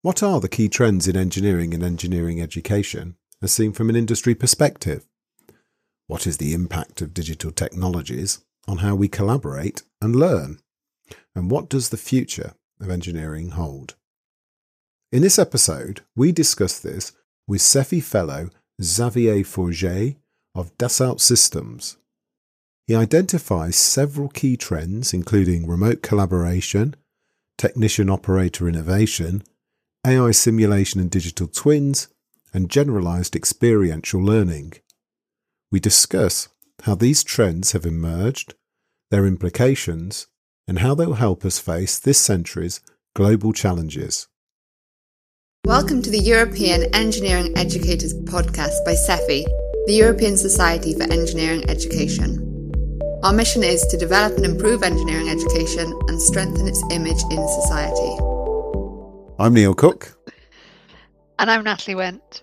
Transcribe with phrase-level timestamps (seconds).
[0.00, 4.32] What are the key trends in engineering and engineering education as seen from an industry
[4.32, 5.04] perspective?
[6.06, 10.60] What is the impact of digital technologies on how we collaborate and learn?
[11.34, 13.96] And what does the future of engineering hold?
[15.10, 17.10] In this episode, we discuss this
[17.48, 20.14] with SEFI Fellow Xavier Fouger
[20.54, 21.96] of Dassault Systèmes.
[22.86, 26.94] He identifies several key trends, including remote collaboration,
[27.56, 29.42] technician operator innovation,
[30.08, 32.08] AI simulation and digital twins,
[32.54, 34.72] and generalized experiential learning.
[35.70, 36.48] We discuss
[36.84, 38.54] how these trends have emerged,
[39.10, 40.26] their implications,
[40.66, 42.80] and how they'll help us face this century's
[43.14, 44.28] global challenges.
[45.66, 49.44] Welcome to the European Engineering Educators podcast by SEFI,
[49.88, 52.72] the European Society for Engineering Education.
[53.24, 58.37] Our mission is to develop and improve engineering education and strengthen its image in society.
[59.40, 60.16] I'm Neil Cooke.
[61.38, 62.40] And I'm Natalie Wint.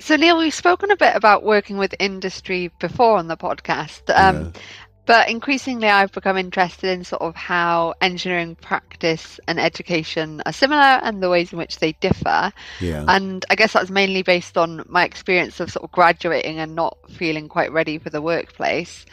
[0.00, 4.02] So, Neil, we've spoken a bit about working with industry before on the podcast.
[4.18, 4.60] Um, yeah.
[5.04, 10.80] But increasingly, I've become interested in sort of how engineering practice and education are similar
[10.80, 12.50] and the ways in which they differ.
[12.80, 13.04] Yeah.
[13.06, 16.96] And I guess that's mainly based on my experience of sort of graduating and not
[17.10, 19.04] feeling quite ready for the workplace.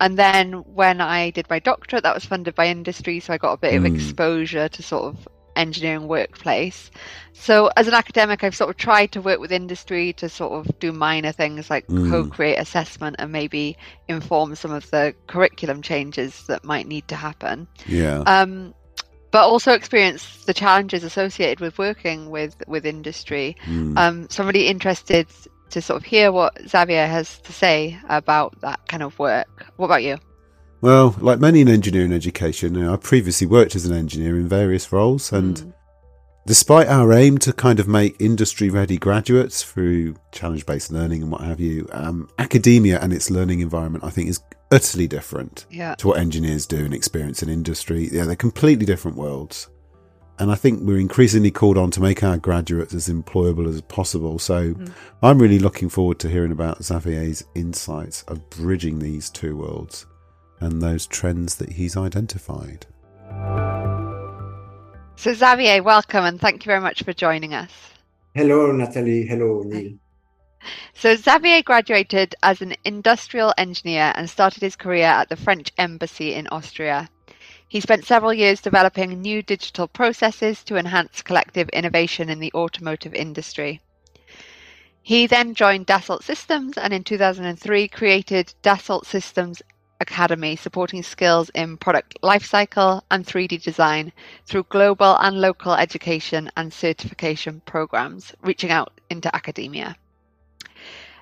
[0.00, 3.52] And then when I did my doctorate, that was funded by industry, so I got
[3.52, 3.76] a bit mm.
[3.76, 5.28] of exposure to sort of
[5.60, 6.90] engineering workplace.
[7.32, 10.78] So as an academic, I've sort of tried to work with industry to sort of
[10.78, 12.10] do minor things like mm.
[12.10, 13.76] co-create assessment and maybe
[14.08, 17.66] inform some of the curriculum changes that might need to happen.
[17.86, 18.20] Yeah.
[18.26, 18.74] Um,
[19.30, 23.56] but also experience the challenges associated with working with with industry.
[23.66, 23.96] Mm.
[23.96, 25.28] Um, somebody interested
[25.70, 29.66] to sort of hear what Xavier has to say about that kind of work.
[29.76, 30.18] What about you?
[30.80, 34.48] Well, like many in engineering education, you know, I previously worked as an engineer in
[34.48, 35.72] various roles, and mm.
[36.46, 41.60] despite our aim to kind of make industry-ready graduates through challenge-based learning and what have
[41.60, 44.40] you, um, academia and its learning environment, I think, is
[44.72, 45.96] utterly different yeah.
[45.96, 48.08] to what engineers do and experience in industry.
[48.10, 49.68] Yeah, they're completely different worlds.
[50.38, 54.38] And I think we're increasingly called on to make our graduates as employable as possible.
[54.38, 54.90] So mm.
[55.22, 60.06] I'm really looking forward to hearing about Xavier's insights of bridging these two worlds
[60.60, 62.86] and those trends that he's identified.
[65.16, 67.70] So, Xavier, welcome and thank you very much for joining us.
[68.34, 69.26] Hello, Natalie.
[69.26, 69.94] Hello, Neil.
[70.94, 76.34] So, Xavier graduated as an industrial engineer and started his career at the French Embassy
[76.34, 77.08] in Austria.
[77.66, 83.14] He spent several years developing new digital processes to enhance collective innovation in the automotive
[83.14, 83.80] industry.
[85.02, 89.62] He then joined Dassault Systèmes and in 2003 created Dassault Systèmes
[90.10, 94.12] Academy supporting skills in product lifecycle and 3D design
[94.44, 99.94] through global and local education and certification programs, reaching out into academia.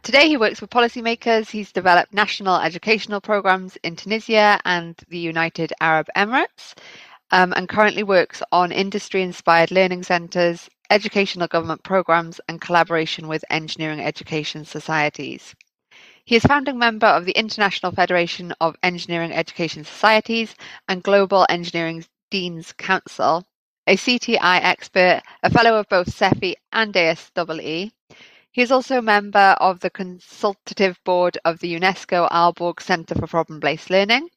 [0.02, 1.50] Today, he works with policymakers.
[1.50, 6.74] He's developed national educational programs in Tunisia and the United Arab Emirates,
[7.30, 13.44] um, and currently works on industry inspired learning centres, educational government programs, and collaboration with
[13.50, 15.54] engineering education societies.
[16.28, 20.54] He is founding member of the International Federation of Engineering Education Societies
[20.86, 23.46] and Global Engineering Deans Council,
[23.86, 27.92] a CTI expert, a fellow of both SEFI and ASEE.
[28.52, 33.26] He is also a member of the consultative board of the UNESCO Aalborg Centre for
[33.26, 34.28] Problem-Based Learning,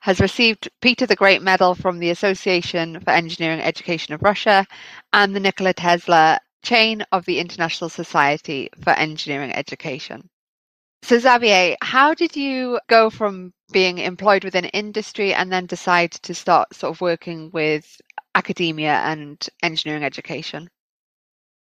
[0.00, 4.66] has received Peter the Great Medal from the Association for Engineering Education of Russia
[5.14, 10.28] and the Nikola Tesla Chain of the International Society for Engineering Education.
[11.02, 16.34] So, Xavier, how did you go from being employed within industry and then decide to
[16.34, 18.00] start sort of working with
[18.34, 20.68] academia and engineering education?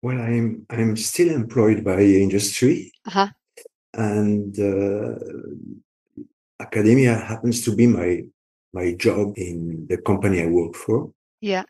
[0.02, 3.28] Well, I'm I'm still employed by industry, uh-huh.
[3.94, 5.14] and uh,
[6.60, 8.22] academia happens to be my
[8.72, 11.10] my job in the company I work for.
[11.40, 11.64] Yeah.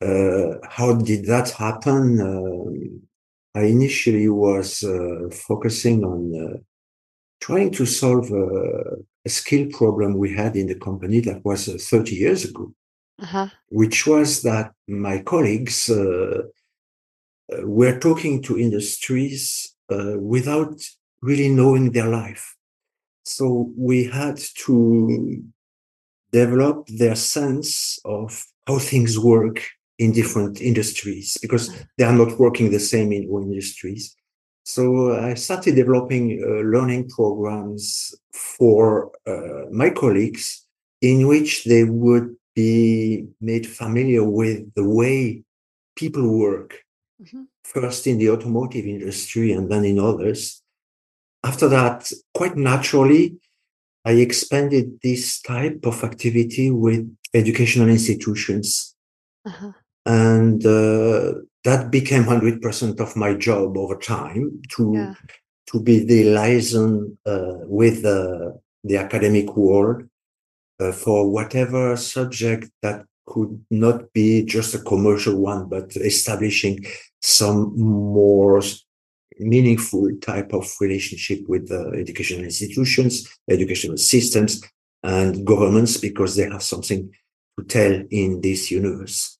[0.00, 2.20] Uh, how did that happen?
[2.20, 6.58] Uh, I initially was uh, focusing on uh,
[7.42, 8.46] trying to solve a,
[9.26, 12.72] a, skill problem we had in the company that was uh, 30 years ago,
[13.20, 13.48] uh-huh.
[13.68, 16.42] which was that my colleagues uh,
[17.52, 20.80] uh, were talking to industries uh, without
[21.20, 22.56] really knowing their life.
[23.24, 25.42] So we had to
[26.30, 29.60] develop their sense of how things work
[29.98, 34.16] in different industries because they are not working the same in all industries.
[34.64, 40.66] So I started developing uh, learning programs for uh, my colleagues
[41.00, 45.42] in which they would be made familiar with the way
[45.96, 46.78] people work
[47.20, 47.42] mm-hmm.
[47.64, 50.62] first in the automotive industry and then in others.
[51.44, 53.36] After that, quite naturally,
[54.04, 58.94] I expanded this type of activity with educational institutions.
[59.44, 59.72] Uh-huh.
[60.06, 65.14] And uh, that became 100% of my job over time to, yeah.
[65.70, 68.50] to be the liaison uh, with uh,
[68.84, 70.02] the academic world
[70.80, 76.84] uh, for whatever subject that could not be just a commercial one, but establishing
[77.20, 78.60] some more
[79.38, 84.62] meaningful type of relationship with the educational institutions, educational systems,
[85.02, 87.10] and governments because they have something
[87.58, 89.38] to tell in this universe.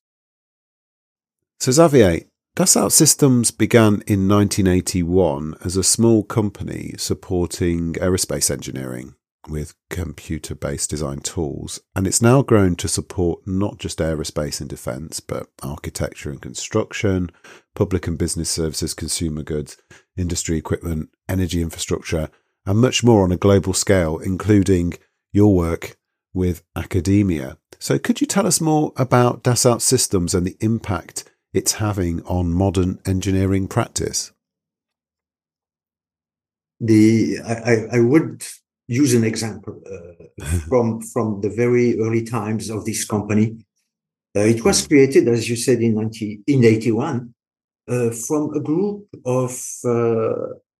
[1.59, 2.21] So, Xavier,
[2.55, 9.15] Dassault Systèmes began in 1981 as a small company supporting aerospace engineering
[9.47, 14.69] with computer based design tools, and it's now grown to support not just aerospace and
[14.69, 17.29] defence, but architecture and construction,
[17.75, 19.77] public and business services, consumer goods,
[20.15, 22.29] industry equipment, energy infrastructure,
[22.65, 24.93] and much more on a global scale, including
[25.31, 25.97] your work
[26.33, 27.57] with academia.
[27.79, 32.51] So, could you tell us more about Dassault Systèmes and the impact it's having on
[32.51, 34.31] modern engineering practice?
[36.79, 38.43] The I, I would
[38.87, 43.65] use an example uh, from from the very early times of this company.
[44.35, 47.35] Uh, it was created, as you said, in 19, in 81
[47.87, 49.51] uh, from a group of
[49.85, 50.33] uh,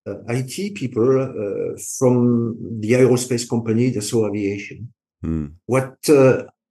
[0.05, 4.91] uh, IT people uh, from the aerospace company, Dassault Aviation.
[5.23, 5.53] Mm.
[5.65, 5.97] What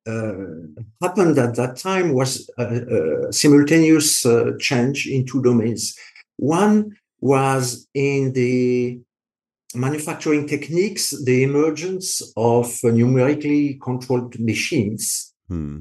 [0.06, 4.26] happened at that time was a, a simultaneous
[4.58, 5.96] change in two domains.
[6.36, 9.00] One was in the
[9.74, 15.32] manufacturing techniques, the emergence of numerically controlled machines.
[15.48, 15.80] Hmm.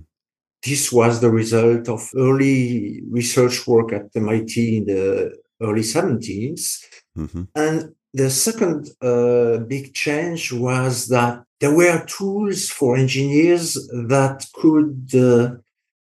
[0.63, 6.83] This was the result of early research work at MIT in the early 70s.
[7.17, 7.43] Mm-hmm.
[7.55, 13.75] And the second uh, big change was that there were tools for engineers
[14.09, 15.55] that could uh,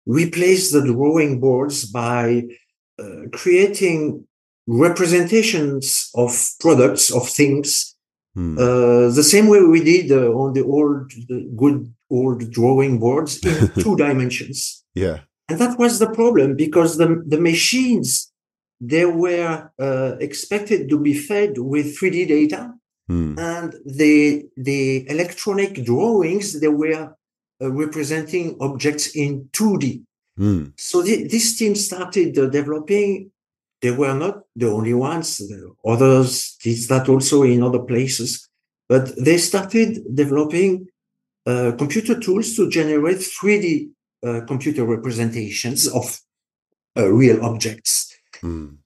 [0.06, 2.44] replace the drawing boards by
[2.97, 4.25] uh, creating
[4.67, 7.95] representations of products of things
[8.35, 8.57] hmm.
[8.57, 11.11] uh, the same way we did uh, on the old
[11.57, 14.83] good old drawing boards in two dimensions.
[14.95, 15.19] Yeah.
[15.50, 18.31] And that was the problem because the, the machines
[18.81, 22.73] they were uh, expected to be fed with 3d data
[23.09, 23.33] hmm.
[23.38, 27.03] and the the electronic drawings they were
[27.61, 30.01] uh, representing objects in 2d
[30.38, 30.63] hmm.
[30.77, 33.31] so the, this team started uh, developing
[33.81, 35.41] they were not the only ones.
[35.85, 38.50] Others did that also in other places,
[38.88, 40.88] but they started developing
[41.45, 43.89] uh, computer tools to generate 3D
[44.25, 46.19] uh, computer representations of
[46.97, 48.08] uh, real objects.
[48.41, 48.77] Mm.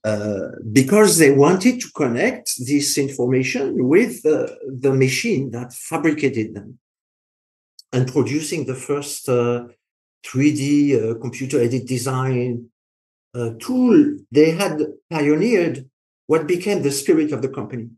[0.71, 6.79] because they wanted to connect this information with the machine that fabricated them
[7.91, 12.69] and producing the first 3D uh, computer aided design
[13.35, 14.79] uh, tool, they had
[15.09, 15.89] pioneered
[16.27, 17.89] what became the spirit of the company,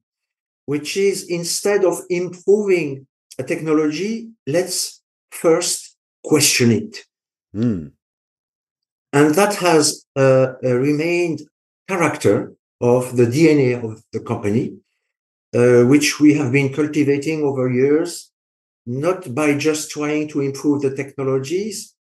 [0.65, 3.07] which is instead of improving
[3.37, 7.05] a technology, let's first question it.
[7.55, 7.91] Mm.
[9.15, 11.39] And that has uh, remained
[11.87, 14.77] character of the DNA of the company,
[15.55, 18.29] uh, which we have been cultivating over years,
[18.85, 21.95] not by just trying to improve the technologies,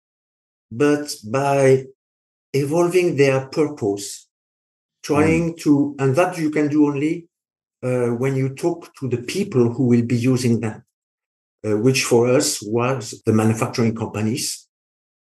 [0.71, 1.85] but by
[2.55, 4.27] evolving their purpose,
[5.03, 5.59] trying mm.
[5.59, 7.29] to, and that you can do only
[7.83, 10.83] uh, when you talk to the people who will be using them,
[11.67, 14.67] uh, which for us was the manufacturing companies.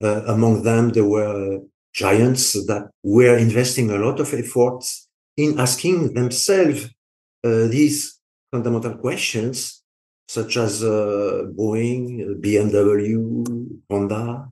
[0.01, 1.61] Uh, among them, there were
[1.93, 4.85] giants that were investing a lot of effort
[5.37, 6.87] in asking themselves
[7.45, 8.19] uh, these
[8.51, 9.83] fundamental questions,
[10.29, 14.49] such as uh, Boeing, BMW, Honda,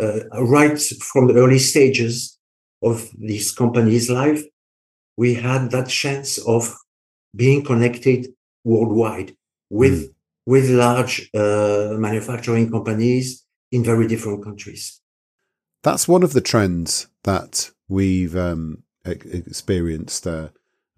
[0.00, 2.38] uh, right from the early stages
[2.82, 4.42] of this company's life,
[5.16, 6.74] we had that chance of
[7.34, 8.28] being connected
[8.64, 9.34] worldwide
[9.70, 10.14] with mm.
[10.46, 15.00] with large uh, manufacturing companies in very different countries.
[15.86, 20.48] That's one of the trends that we've um, experienced uh,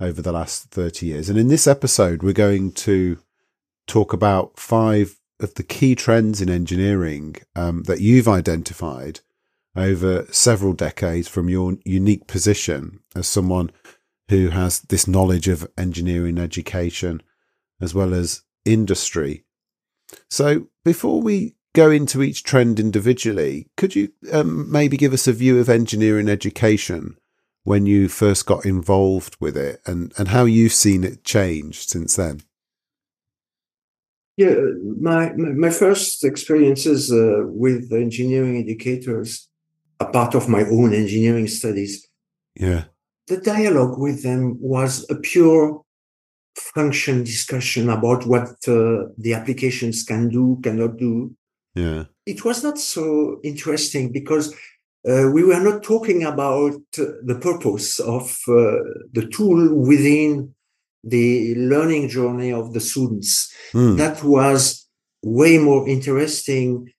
[0.00, 1.28] over the last 30 years.
[1.28, 3.18] And in this episode, we're going to
[3.86, 9.20] talk about five of the key trends in engineering um, that you've identified
[9.76, 13.70] over several decades from your unique position as someone
[14.30, 17.22] who has this knowledge of engineering education
[17.78, 19.44] as well as industry.
[20.30, 25.32] So, before we go into each trend individually, could you um, maybe give us a
[25.32, 27.16] view of engineering education
[27.68, 32.16] when you first got involved with it and, and how you've seen it change since
[32.16, 32.40] then.
[34.38, 34.54] Yeah,
[34.98, 39.48] my, my first experiences uh, with engineering educators
[40.00, 42.08] are part of my own engineering studies.
[42.54, 42.84] Yeah.
[43.26, 45.82] The dialogue with them was a pure
[46.56, 51.34] function discussion about what uh, the applications can do, cannot do.
[51.74, 52.04] Yeah.
[52.26, 54.54] It was not so interesting because
[55.08, 58.76] uh, we were not talking about the purpose of uh,
[59.12, 60.54] the tool within
[61.04, 63.52] the learning journey of the students.
[63.72, 63.96] Mm.
[63.96, 64.86] That was
[65.22, 66.92] way more interesting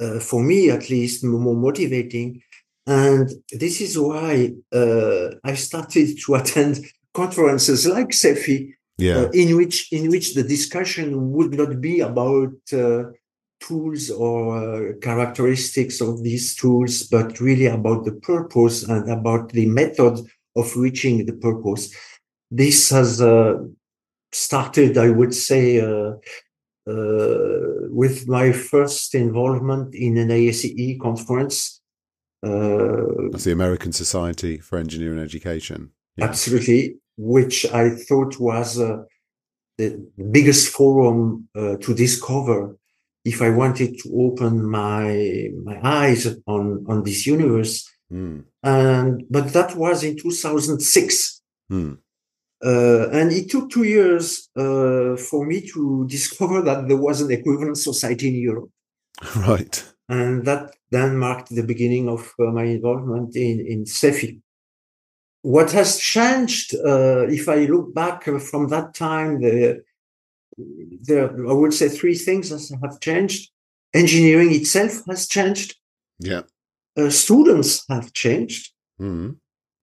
[0.00, 2.40] uh, for me, at least, more motivating.
[2.86, 6.80] And this is why uh, I started to attend
[7.12, 9.16] conferences like SEFI, Yeah.
[9.18, 13.02] uh, in which in which the discussion would not be about uh,
[13.60, 19.66] tools or uh, characteristics of these tools, but really about the purpose and about the
[19.66, 20.18] method
[20.56, 21.94] of reaching the purpose.
[22.50, 23.58] This has uh,
[24.32, 26.12] started, I would say, uh,
[26.88, 31.80] uh, with my first involvement in an ASEE conference.
[32.42, 35.90] Uh, That's the American Society for Engineering Education.
[36.16, 36.24] Yeah.
[36.24, 39.04] absolutely, which I thought was uh,
[39.78, 42.76] the biggest forum uh, to discover
[43.24, 47.88] if I wanted to open my my eyes on on this universe.
[48.12, 48.44] Mm.
[48.62, 51.42] And but that was in 2006.
[51.70, 51.98] Mm.
[52.62, 57.30] Uh, and it took two years uh, for me to discover that there was an
[57.30, 58.70] equivalent society in Europe.
[59.36, 59.84] Right.
[60.08, 64.40] And that then marked the beginning of uh, my involvement in, in SEFI.
[65.42, 69.82] What has changed, uh, if I look back uh, from that time, the,
[71.02, 73.50] there, I would say three things have changed.
[73.92, 75.76] Engineering itself has changed.
[76.18, 76.42] Yeah.
[76.96, 78.72] Uh, students have changed.
[79.00, 79.36] Mm.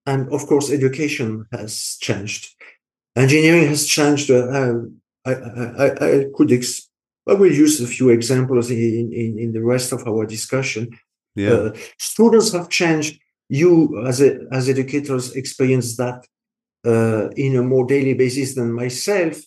[0.06, 2.54] And of course, education has changed.
[3.16, 4.30] Engineering has changed.
[4.30, 4.72] Uh,
[5.26, 6.88] I, I, I, I could ex-
[7.28, 10.98] I will use a few examples in, in, in the rest of our discussion.
[11.34, 11.50] Yeah.
[11.50, 13.20] Uh, students have changed.
[13.50, 16.26] You, as a, as educators, experience that
[16.86, 19.40] uh, in a more daily basis than myself.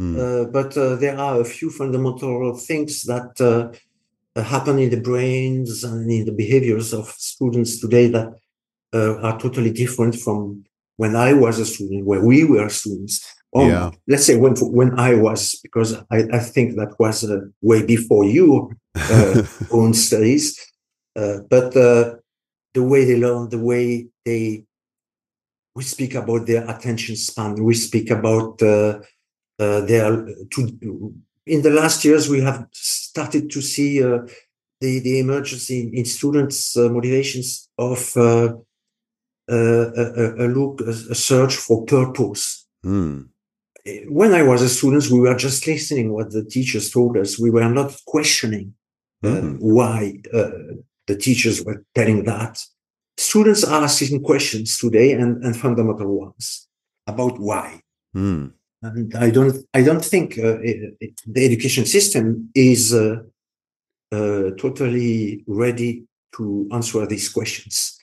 [0.00, 0.16] Mm.
[0.18, 5.84] Uh, but uh, there are a few fundamental things that uh, happen in the brains
[5.84, 8.28] and in the behaviors of students today that
[8.94, 10.64] uh, are totally different from
[10.96, 13.24] when I was a student, where we were students.
[13.52, 13.90] Or Yeah.
[14.08, 18.24] let's say when when I was, because I, I think that was uh, way before
[18.24, 20.56] you uh, own studies.
[21.14, 22.14] Uh, but uh,
[22.72, 24.64] the way they learn, the way they,
[25.74, 27.62] we speak about their attention span.
[27.62, 28.62] We speak about
[29.62, 31.14] uh, uh, their to.
[31.46, 34.18] In the last years, we have started to see uh,
[34.80, 38.48] the the emergence in, in students' uh, motivations of uh,
[39.50, 43.28] uh, a, a- look, a, a search for purpose Mm.
[44.08, 47.38] when I was a student, we were just listening what the teachers told us.
[47.38, 48.74] We were not questioning
[49.24, 49.58] uh, Mhm.
[49.60, 49.98] why
[50.34, 50.50] uh,
[51.06, 52.54] the teachers were telling that.
[53.16, 56.68] Students are asking questions today and, and fundamental ones
[57.06, 57.82] about why.
[58.16, 58.52] Mm.
[58.82, 63.16] And I don't, I don't think uh, it, it- the education system is uh,
[64.12, 66.04] uh, totally ready
[66.36, 67.98] to answer these questions.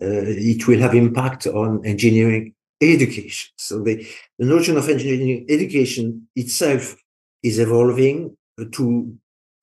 [0.00, 3.50] It will have impact on engineering education.
[3.58, 4.06] So the,
[4.38, 6.96] the notion of engineering education itself
[7.42, 8.36] is evolving
[8.72, 9.14] to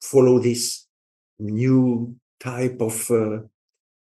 [0.01, 0.85] follow this
[1.39, 3.39] new type of uh,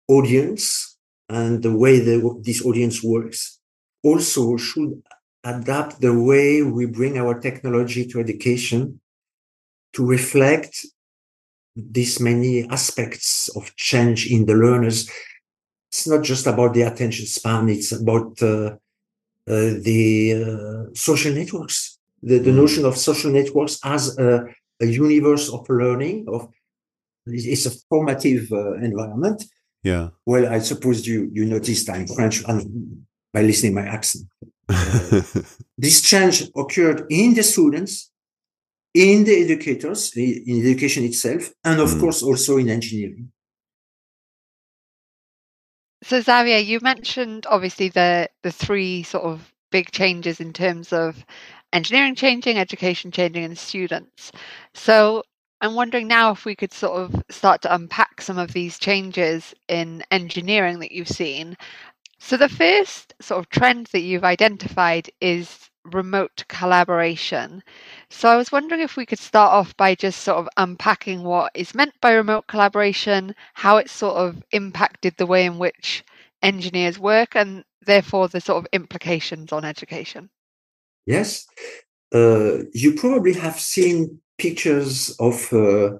[0.07, 0.97] audience
[1.29, 3.59] and the way the, this audience works.
[4.03, 5.01] Also should
[5.43, 8.99] adapt the way we bring our technology to education
[9.93, 10.85] to reflect
[11.75, 15.09] these many aspects of change in the learners.
[15.91, 18.75] It's not just about the attention span, it's about uh,
[19.47, 22.55] uh, the uh, social networks, the, the Mm.
[22.55, 24.45] notion of social networks as a,
[24.79, 26.47] a universe of learning, of
[27.25, 29.43] it's a formative uh, environment.
[29.83, 30.09] Yeah.
[30.25, 34.25] Well, I suppose you you noticed I'm French and by listening my accent.
[35.77, 38.11] This change occurred in the students,
[38.93, 41.99] in the educators, in education itself, and of Mm.
[41.99, 43.31] course also in engineering.
[46.03, 51.25] So Xavier, you mentioned obviously the the three sort of big changes in terms of
[51.73, 54.31] engineering changing, education changing, and students.
[54.73, 55.23] So
[55.61, 59.53] I'm wondering now if we could sort of start to unpack some of these changes
[59.67, 61.55] in engineering that you've seen.
[62.23, 67.63] So the first sort of trend that you've identified is remote collaboration.
[68.11, 71.51] So I was wondering if we could start off by just sort of unpacking what
[71.55, 76.05] is meant by remote collaboration, how it's sort of impacted the way in which
[76.43, 80.29] engineers work and therefore the sort of implications on education.
[81.07, 81.47] Yes.
[82.13, 85.97] Uh, you probably have seen pictures of uh,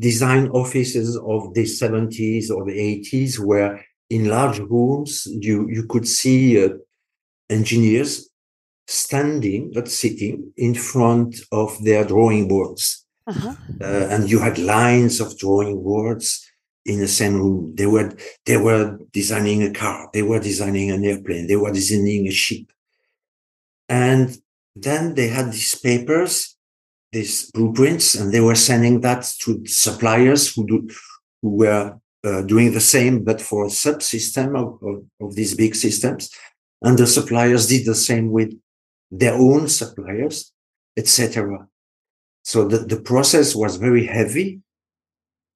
[0.00, 6.06] design offices of the 70s or the 80s where in large rooms you, you could
[6.06, 6.68] see uh,
[7.48, 8.28] engineers
[8.86, 13.06] standing, not sitting, in front of their drawing boards.
[13.26, 13.54] Uh-huh.
[13.80, 16.46] Uh, and you had lines of drawing boards
[16.84, 17.72] in the same room.
[17.74, 18.12] They were
[18.44, 22.66] they were designing a car, they were designing an airplane, they were designing a ship.
[23.88, 24.36] And
[24.74, 26.56] then they had these papers,
[27.12, 30.88] these blueprints, and they were sending that to suppliers who do
[31.40, 35.74] who were uh, doing the same, but for a subsystem of, of, of these big
[35.74, 36.30] systems.
[36.82, 38.52] And the suppliers did the same with
[39.10, 40.52] their own suppliers,
[40.96, 41.66] etc.
[42.44, 44.60] So the, the process was very heavy.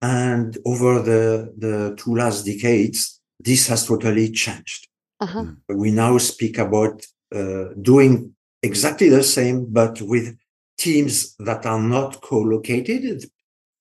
[0.02, 4.88] And over the, the two last decades, this has totally changed.
[5.20, 5.46] Uh-huh.
[5.68, 7.04] We now speak about
[7.34, 10.36] uh, doing exactly the same, but with
[10.78, 13.24] teams that are not co-located.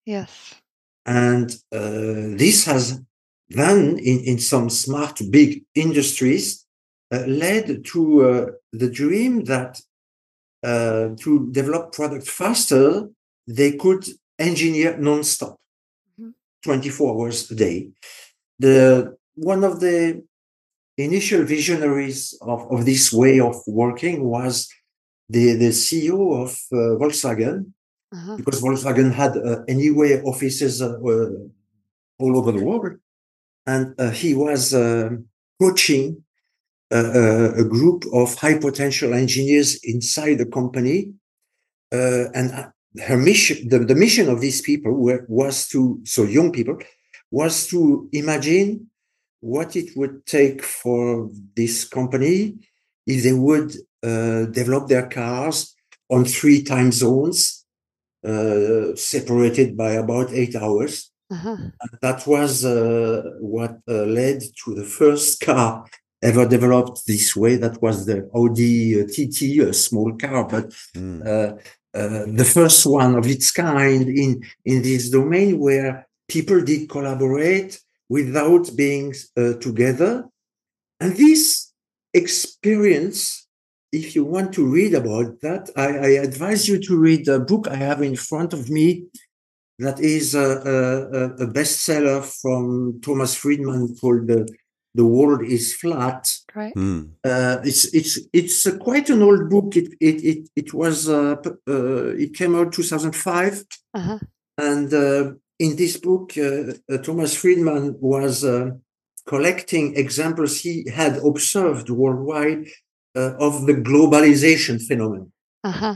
[0.05, 0.55] Yes.
[1.05, 3.01] And uh, this has
[3.49, 6.65] then, in, in some smart big industries,
[7.13, 9.79] uh, led to uh, the dream that
[10.63, 13.07] uh, to develop product faster,
[13.47, 14.03] they could
[14.39, 15.55] engineer non-stop,
[16.19, 16.31] mm-hmm.
[16.63, 17.89] 24 hours a day.
[18.57, 20.23] The one of the
[20.97, 24.67] initial visionaries of, of this way of working was
[25.29, 27.73] the, the CEO of uh, Volkswagen,
[28.15, 28.37] uh-huh.
[28.37, 30.97] because Volkswagen had uh, anyway offices uh,
[32.19, 32.97] all over the world.
[33.67, 35.09] And uh, he was uh,
[35.59, 36.23] coaching
[36.91, 41.13] a group of high potential engineers inside the company.
[41.91, 42.47] and
[43.09, 46.77] her mission, the, the mission of these people were, was to, so young people,
[47.31, 48.89] was to imagine
[49.41, 52.55] what it would take for this company
[53.05, 55.75] if they would uh, develop their cars
[56.09, 57.64] on three time zones,
[58.25, 61.11] uh, separated by about eight hours.
[61.31, 61.57] Uh-huh.
[62.01, 65.85] That was uh, what uh, led to the first car
[66.21, 67.55] ever developed this way.
[67.55, 71.59] That was the Audi TT, a small car, but mm.
[71.93, 78.75] the first one of its kind in in this domain where people did collaborate without
[78.75, 80.25] being uh, together.
[80.99, 81.71] And this
[82.13, 83.44] experience,
[83.95, 87.67] if you want to read about that, I, I, advise you to read a book
[87.67, 89.05] I have in front of me
[89.79, 94.47] that is a, a, a bestseller from Thomas Friedman called the,
[94.93, 96.29] the World is Flat.
[96.53, 96.75] Right.
[96.75, 97.11] Mm.
[97.23, 99.75] Uh, it's it's it's uh, quite an old book.
[99.75, 101.35] It it it, it was uh,
[101.67, 104.19] uh it came out 2005, uh-huh.
[104.57, 108.71] and uh, in this book, uh, uh, Thomas Friedman was uh,
[109.25, 112.67] collecting examples he had observed worldwide
[113.15, 115.31] uh, of the globalization phenomenon.
[115.63, 115.95] Uh-huh.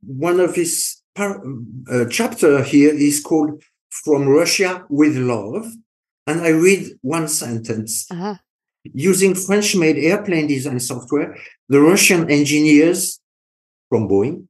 [0.00, 1.42] One of his par-
[1.90, 5.66] uh, chapter here is called "From Russia with Love,"
[6.26, 8.06] and I read one sentence.
[8.10, 8.36] Uh-huh.
[8.94, 11.36] Using French-made airplane design software,
[11.68, 13.20] the Russian engineers
[13.88, 14.48] from Boeing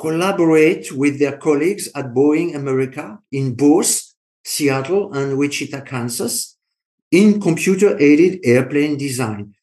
[0.00, 6.56] collaborate with their colleagues at Boeing America in both Seattle and Wichita, Kansas,
[7.10, 9.54] in computer aided airplane design.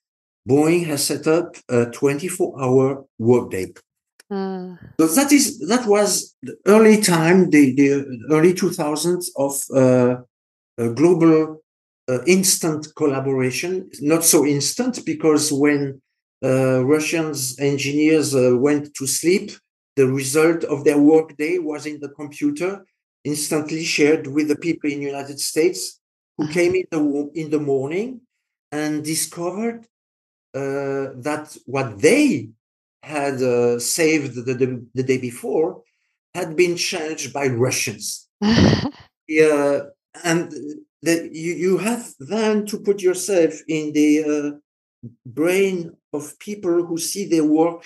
[0.48, 3.74] Boeing has set up a 24 hour workday.
[4.30, 4.76] Uh.
[5.00, 7.90] So that is that was the early time, the, the
[8.32, 10.22] early 2000s of uh,
[10.94, 11.62] global
[12.10, 13.90] uh, instant collaboration.
[14.02, 16.02] Not so instant because when
[16.44, 19.52] uh, Russians engineers uh, went to sleep,
[19.96, 22.86] the result of their workday was in the computer,
[23.24, 26.00] instantly shared with the people in the United States
[26.38, 26.54] who uh-huh.
[26.54, 28.22] came in the, in the morning
[28.72, 29.88] and discovered
[30.54, 32.50] that what they
[33.04, 35.84] had uh, saved the, the, the, day before
[36.34, 38.28] had been changed by Russians.
[39.28, 39.80] yeah,
[40.24, 40.52] and
[41.02, 46.98] the, you, you have then to put yourself in the uh, brain of people who
[46.98, 47.84] see their work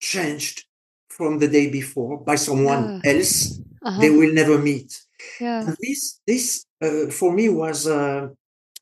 [0.00, 0.64] changed
[1.08, 3.12] from the day before by someone yeah.
[3.12, 4.00] else uh-huh.
[4.00, 5.00] they will never meet.
[5.40, 5.74] Yeah.
[5.80, 8.30] This, this uh, for me was a,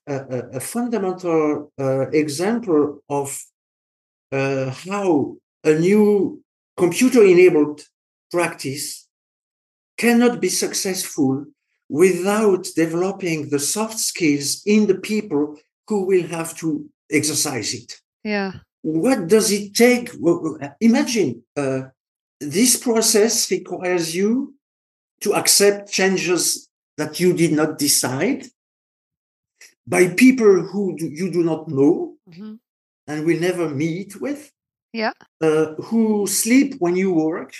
[0.07, 3.39] a, a fundamental uh, example of
[4.33, 6.43] uh, how a new
[6.77, 7.83] computer-enabled
[8.31, 9.07] practice
[9.97, 11.45] cannot be successful
[11.89, 18.01] without developing the soft skills in the people who will have to exercise it.
[18.25, 18.53] Yeah.
[18.81, 20.11] What does it take?
[20.81, 21.83] Imagine uh,
[22.41, 24.55] this process requires you
[25.21, 28.47] to accept changes that you did not decide
[29.87, 32.59] by people who do, you do not know Mhm.
[33.07, 34.51] and will never meet with,
[34.93, 35.13] Yeah.
[35.41, 37.53] uh, who sleep when you work,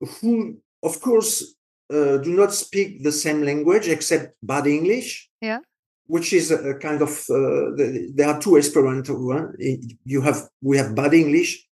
[0.00, 1.54] who, of course,
[1.90, 5.28] uh, do not speak the same language except bad English.
[5.40, 5.60] Yeah.
[6.08, 9.14] Which is a, a kind of uh, the, there are two Esperanto.
[9.18, 9.54] One,
[10.04, 11.66] you have we have bad English,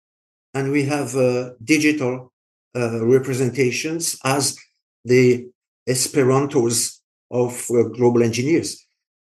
[0.55, 2.33] and we have uh, digital
[2.77, 4.57] uh, representations as
[5.05, 5.47] the
[5.89, 8.84] Esperantos of uh, global engineers.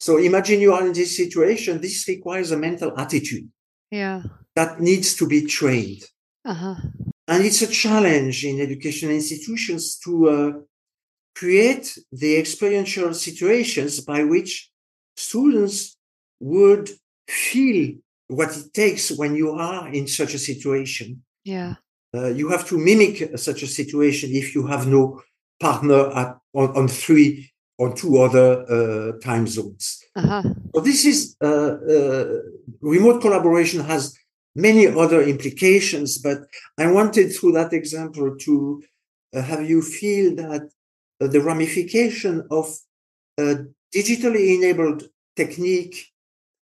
[0.05, 1.81] So imagine you are in this situation.
[1.81, 3.49] This requires a mental attitude
[3.91, 4.21] Yeah.
[4.55, 6.03] that needs to be trained.
[6.45, 6.77] Uh-huh.
[7.27, 10.53] And it's a challenge in educational institutions to uh,
[11.35, 14.71] create the experiential situations by which
[15.17, 15.97] students
[16.39, 16.91] would
[17.27, 17.95] feel
[18.29, 21.23] what it takes when you are in such a situation.
[21.45, 21.77] Yeah.
[22.15, 25.23] Uh, you have to mimic such a situation if you have no
[25.59, 30.03] partner at, on, on three or two other uh, time zones.
[30.17, 30.43] Uh-huh.
[30.75, 32.25] So this is uh, uh,
[32.81, 34.17] remote collaboration has
[34.55, 36.39] many other implications, but
[36.79, 38.83] I wanted through that example to
[39.35, 40.71] uh, have you feel that
[41.21, 42.67] uh, the ramification of
[43.39, 46.13] digitally enabled technique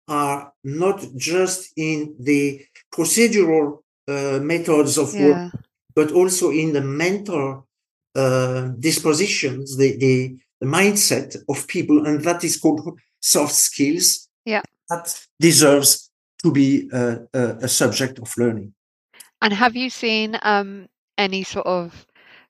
[0.10, 5.52] are not just in the procedural uh, methods of work,
[5.96, 7.68] but also in the mental
[8.16, 14.28] uh, dispositions, the, the the mindset of people, and that is called soft skills.
[14.46, 14.62] Yeah.
[14.90, 16.10] That deserves
[16.44, 18.74] to be a, a, a subject of learning.
[19.42, 22.06] And have you seen um, any sort of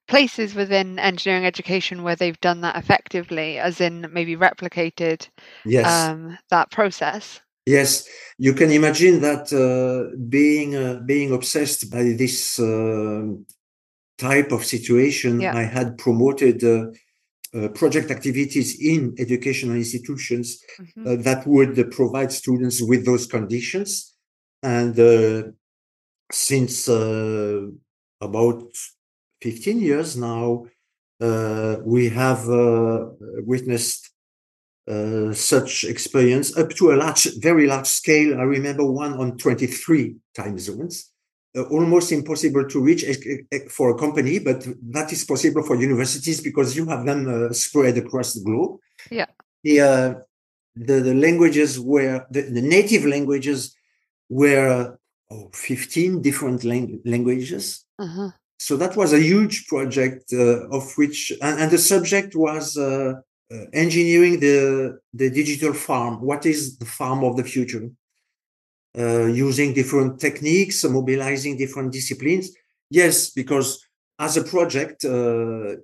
[0.08, 5.28] places within engineering education where they've done that effectively, as in maybe replicated
[5.66, 5.86] Yes.
[5.86, 7.42] um, that process?
[7.66, 8.08] Yes,
[8.40, 13.46] you can imagine that uh, being uh, being obsessed by this um
[14.18, 15.56] type of situation, Yeah.
[15.56, 16.88] I had promoted uh, uh,
[17.74, 20.48] project activities in educational institutions
[20.80, 21.08] Mhm.
[21.08, 24.16] uh, that would uh, provide students with those conditions.
[24.62, 25.44] And uh,
[26.32, 27.68] since uh,
[28.22, 28.64] about
[29.42, 30.66] 15 years now,
[31.22, 33.10] uh, we have uh,
[33.46, 34.10] witnessed
[34.88, 38.40] uh, such experience up to a large, very large scale.
[38.40, 41.19] I remember one on 23 time zones, uh,
[41.56, 46.42] almost impossible to reach ex- ex- for a company, but that is possible for universities
[46.42, 48.80] because you have them uh, spread across the globe.
[49.10, 49.26] Yeah.
[49.64, 50.14] The, uh,
[50.76, 53.76] the, the languages were, the, the native languages
[54.30, 54.98] were
[55.32, 57.86] oh, 15 different lang- languages.
[57.98, 58.30] Uh-huh.
[58.60, 63.14] So that was a huge project uh, of which, and, and the subject was uh,
[63.52, 66.22] uh, engineering the the digital farm.
[66.22, 67.90] What is the farm of the future?
[68.98, 72.52] Uh, using different techniques, mobilizing different disciplines.
[72.90, 73.86] Yes, because
[74.18, 75.76] as a project, uh,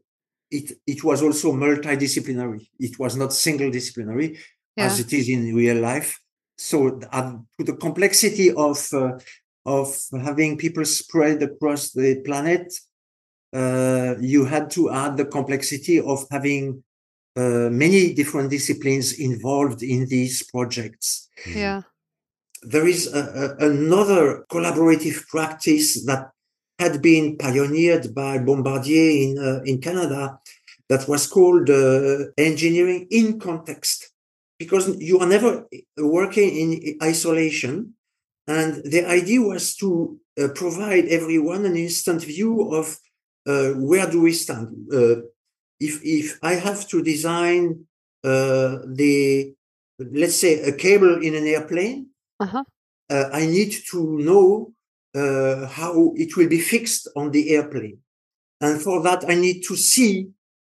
[0.49, 2.67] it it was also multidisciplinary.
[2.79, 4.39] It was not single disciplinary
[4.77, 6.19] as it is in real life.
[6.57, 9.19] So uh, to the complexity of uh,
[9.65, 12.73] of having people spread across the planet,
[13.53, 16.83] uh, you had to add the complexity of having
[17.35, 21.29] uh, many different disciplines involved in these projects.
[21.47, 21.81] Yeah.
[22.65, 26.31] There is a, a- another collaborative practice that
[26.79, 30.39] had been pioneered by Bombardier in uh, in Canada
[30.89, 34.11] that was called uh, engineering in context
[34.59, 35.65] because you are never
[35.97, 37.93] working in isolation
[38.47, 42.97] and the idea was to uh, provide everyone an instant view of
[43.47, 44.67] uh, where do we stand.
[44.93, 45.15] Uh,
[45.79, 47.85] if if I have to design
[48.23, 49.53] uh, the
[49.99, 52.07] let's say a cable in an airplane,
[52.39, 52.63] Uh-huh.
[53.09, 54.73] uh, I need to know
[55.15, 57.99] uh, how it will be fixed on the airplane,
[58.61, 60.27] and for that I need to see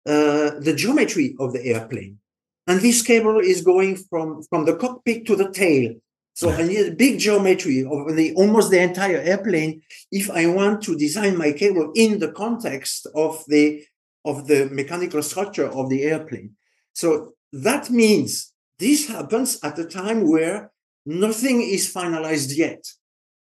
[0.06, 2.20] uh, the geometry of the airplane.
[2.68, 5.96] And this cable is going from from the cockpit to the tail.
[6.36, 10.82] So I need a big geometry of the almost the entire airplane if I want
[10.84, 13.86] to design my cable in the context of the
[14.26, 16.56] of the mechanical structure of the airplane.
[16.94, 20.73] So that means this happens at a time where
[21.06, 22.86] nothing is finalized yet.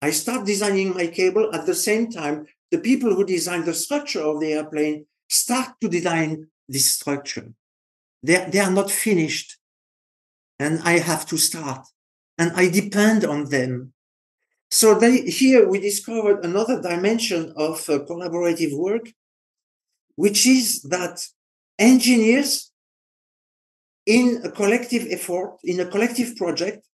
[0.03, 4.21] I start designing my cable at the same time the people who design the structure
[4.21, 7.53] of the airplane start to design this structure.
[8.23, 9.57] They, they are not finished
[10.59, 11.87] and I have to start
[12.39, 13.93] and I depend on them.
[14.71, 19.09] So they, here we discovered another dimension of uh, collaborative work,
[20.17, 21.25] which is that
[21.79, 22.73] engineers
[24.07, 26.87] in a collective effort, in a collective project,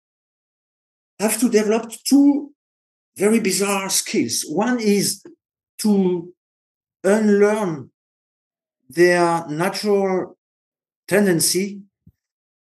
[1.22, 2.52] have to develop two
[3.16, 4.44] very bizarre skills.
[4.48, 5.24] One is
[5.78, 6.32] to
[7.04, 7.90] unlearn
[8.88, 10.36] their natural
[11.08, 11.80] tendency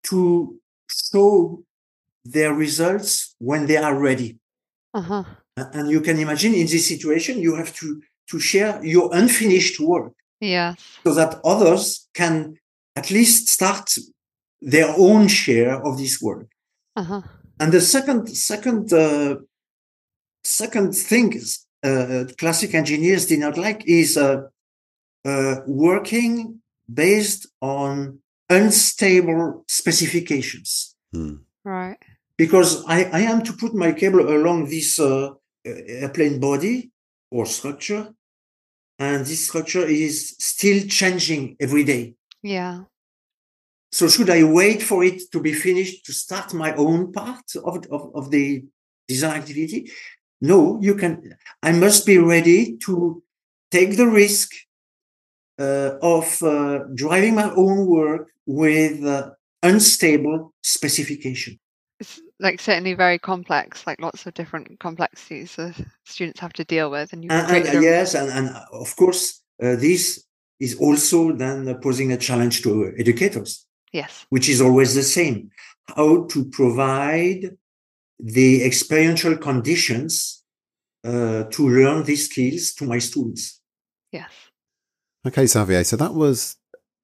[0.04, 1.62] to show
[2.24, 4.38] their results when they are ready.
[4.94, 5.24] Uh-huh.
[5.56, 10.12] And you can imagine in this situation, you have to, to share your unfinished work
[10.40, 10.80] Yes.
[11.04, 12.56] so that others can
[12.96, 13.94] at least start
[14.60, 16.48] their own share of this work.
[16.96, 17.22] Uh-huh.
[17.60, 19.36] And the second, second, uh,
[20.42, 24.42] second thing is, uh, classic engineers did not like is uh,
[25.24, 26.60] uh, working
[26.92, 28.18] based on
[28.48, 30.96] unstable specifications.
[31.12, 31.36] Hmm.
[31.62, 31.98] Right.
[32.38, 35.30] Because I, I am to put my cable along this uh,
[35.64, 36.90] airplane body
[37.30, 38.08] or structure,
[38.98, 42.14] and this structure is still changing every day.
[42.42, 42.84] Yeah.
[43.92, 47.84] So should I wait for it to be finished to start my own part of,
[47.90, 48.64] of, of the
[49.08, 49.90] design activity?
[50.40, 53.22] No, you can, I must be ready to
[53.70, 54.52] take the risk
[55.58, 59.30] uh, of uh, driving my own work with uh,
[59.62, 61.58] unstable specification.
[61.98, 65.74] It's like certainly very complex, like lots of different complexities that
[66.04, 69.76] students have to deal with and you And, and, yes, and, and of course, uh,
[69.76, 70.24] this
[70.58, 73.66] is also then posing a challenge to educators.
[73.92, 74.26] Yes.
[74.30, 75.50] which is always the same.
[75.96, 77.56] How to provide
[78.18, 80.44] the experiential conditions
[81.04, 83.60] uh, to learn these skills to my students.
[84.12, 84.30] Yes.
[85.26, 85.84] Okay, Xavier.
[85.84, 86.56] So that was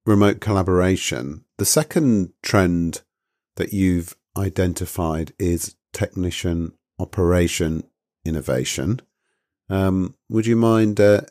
[0.05, 1.45] remote collaboration.
[1.59, 3.03] The second trend
[3.57, 7.85] that you've identified is technician operation
[8.25, 9.01] innovation.
[9.69, 11.23] Um, would you mind uh,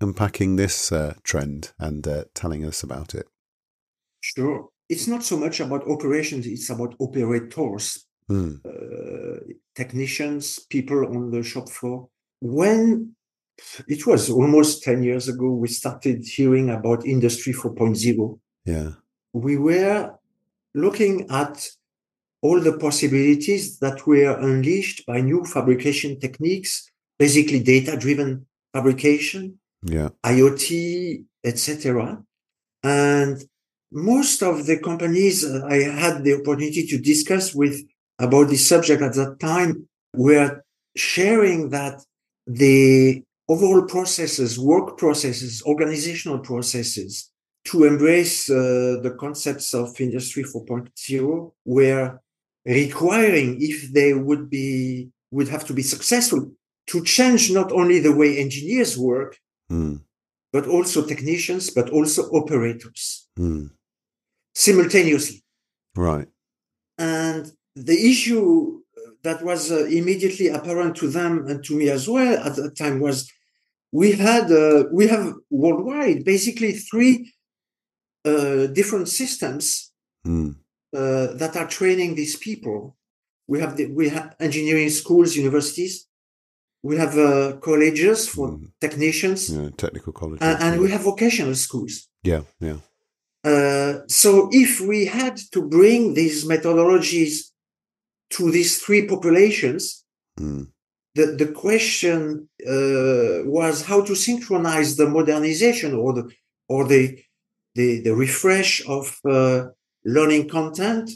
[0.00, 3.26] unpacking this uh, trend and uh, telling us about it?
[4.20, 4.68] Sure.
[4.88, 8.54] It's not so much about operations, it's about operators, Hmm.
[8.64, 9.38] uh,
[9.74, 12.08] technicians, people on the shop floor.
[12.40, 13.14] When
[13.86, 18.38] it was almost 10 years ago, we started hearing about Industry 4.0.
[18.64, 18.92] Yeah.
[19.34, 20.14] we were
[20.74, 21.68] looking at
[22.40, 30.10] all the possibilities that were unleashed by new fabrication techniques, basically data driven fabrication, Yeah.
[30.24, 32.22] IoT, etc.
[32.84, 33.44] And
[33.94, 37.80] most of the companies uh, I had the opportunity to discuss with
[38.18, 40.62] about this subject at that time were
[40.96, 42.02] sharing that
[42.46, 47.30] the overall processes, work processes, organizational processes
[47.66, 52.20] to embrace uh, the concepts of Industry 4.0 were
[52.66, 56.50] requiring, if they would be, would have to be successful,
[56.88, 59.38] to change not only the way engineers work,
[59.70, 59.96] Hmm.
[60.52, 63.66] but also technicians, but also operators Hmm.
[64.54, 65.42] Simultaneously.
[65.96, 66.28] Right.
[66.98, 68.80] And the issue
[69.22, 73.00] that was uh, immediately apparent to them and to me as well at that time
[73.00, 73.30] was
[73.92, 77.32] we had uh, we have worldwide basically three
[78.24, 79.92] uh, different systems
[80.26, 82.96] uh, that are training these people.
[83.46, 86.06] We have the, we have engineering schools, universities.
[86.82, 88.72] We have uh, colleges for Mm.
[88.80, 89.70] technicians, Yeah.
[89.76, 90.38] Technical college.
[90.42, 92.08] and, and we have vocational schools.
[92.22, 92.42] Yeah.
[92.60, 92.78] Yeah.
[93.44, 97.50] Uh, so if we had to bring these methodologies
[98.30, 100.00] to these three populations,
[100.38, 100.62] Hmm.
[101.14, 106.24] the, the question uh, was how to synchronize the modernization or the
[106.68, 107.02] or the
[107.76, 109.66] the, the refresh of uh,
[110.04, 111.10] learning content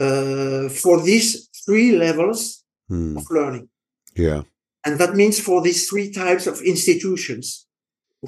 [0.00, 3.16] uh, for these three levels Hmm.
[3.16, 3.68] of learning.
[4.16, 4.42] Yeah.
[4.84, 7.66] And that means for these three types of institutions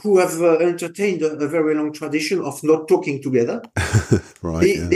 [0.02, 3.62] who have uh, entertained a, a very long tradition of not talking together.
[4.42, 4.66] right.
[4.66, 4.88] yeah.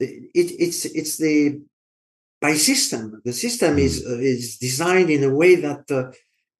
[0.00, 1.60] it, it's it's the
[2.40, 3.20] by system.
[3.24, 6.10] The system is uh, is designed in a way that uh,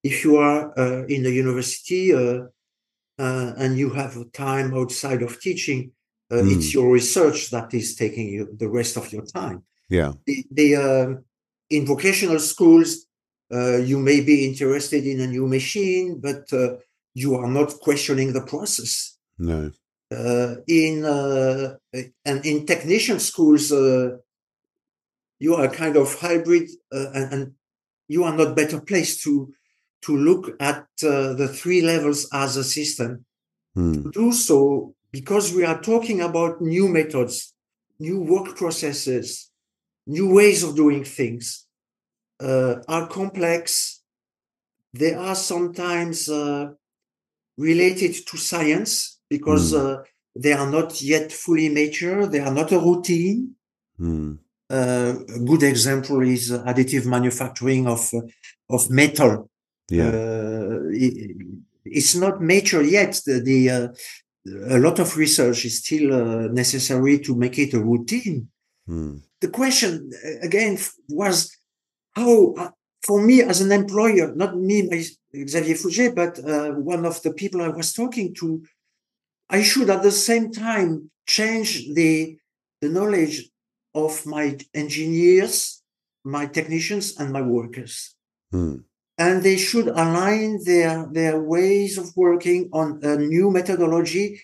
[0.03, 2.47] if you are uh, in a university uh,
[3.19, 5.93] uh, and you have time outside of teaching,
[6.31, 6.57] uh, Mm.
[6.57, 9.63] it's your research that is taking you the rest of your time.
[9.89, 10.13] yeah.
[10.27, 11.25] The, the um,
[11.71, 13.07] in vocational schools,
[13.53, 16.77] uh, you may be interested in a new machine, but uh,
[17.15, 19.71] you are not questioning the process No.
[20.11, 21.77] uh, in uh,
[22.25, 24.17] and in technician schools, uh,
[25.39, 27.53] you are kind of hybrid, uh, and, and
[28.09, 29.53] you are not better placed to
[30.03, 33.25] to look at uh, the three levels as a system.
[33.75, 34.03] Hmm.
[34.03, 37.55] To do so because we are talking about new methods,
[37.99, 39.51] new work processes,
[40.07, 41.67] new ways of doing things,
[42.41, 44.03] uh, are complex.
[44.93, 46.71] They are sometimes uh,
[47.59, 48.93] related to science
[49.29, 49.79] because Mm.
[49.81, 49.97] uh,
[50.43, 52.27] they are not yet fully mature.
[52.27, 53.39] They are not a routine.
[53.99, 54.33] Hmm.
[54.71, 58.21] Uh, a good example is additive manufacturing of uh,
[58.77, 59.33] of metal.
[59.91, 60.09] Yeah.
[60.11, 61.37] Uh, it-
[61.99, 63.13] it's not mature yet.
[63.27, 63.89] The, the uh,
[64.77, 68.49] a lot of research is still uh, necessary to make it a routine.
[68.87, 69.17] Hmm.
[69.41, 69.93] the question
[70.43, 70.79] again
[71.21, 71.37] was
[72.17, 72.55] how,
[73.07, 75.01] for me as an employer, not me, my,
[75.47, 78.63] Xavier Fouger, but uh, one of the people I was talking to,
[79.51, 82.39] I should at the same time change the
[82.81, 83.51] the knowledge
[83.95, 85.83] of my engineers,
[86.25, 88.15] my technicians, and my workers.
[88.53, 88.77] Hmm.
[89.17, 94.41] And they should align their, their ways of working on a new methodology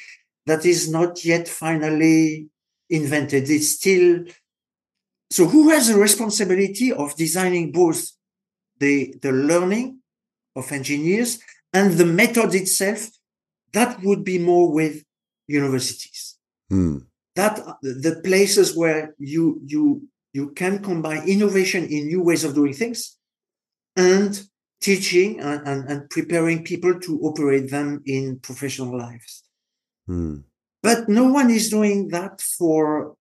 [0.46, 2.48] that is not yet finally
[2.90, 3.48] invented.
[3.48, 4.24] It's still
[5.30, 8.12] so who has the responsibility of designing both
[8.78, 10.00] the, the learning
[10.56, 11.38] of engineers
[11.72, 13.10] and the method itself?
[13.72, 15.02] That would be more with
[15.48, 16.36] universities.
[16.70, 16.98] Hmm.
[17.36, 22.72] That the places where you you you can combine innovation in new ways of doing
[22.74, 23.16] things
[23.96, 24.40] and
[24.80, 29.42] teaching and, and, and preparing people to operate them in professional lives.
[30.06, 30.38] Hmm.
[30.82, 33.14] But no one is doing that for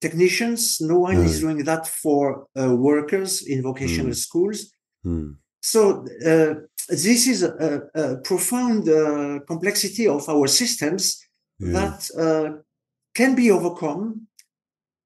[0.00, 0.80] technicians.
[0.80, 4.16] No one is doing that for uh, workers in vocational Mm.
[4.26, 4.72] schools.
[5.04, 5.30] Hmm.
[5.62, 6.54] So uh,
[6.88, 11.20] this is a, a, profound uh, complexity of our systems
[11.58, 11.72] Yeah.
[11.78, 12.48] that uh,
[13.14, 14.26] can be overcome.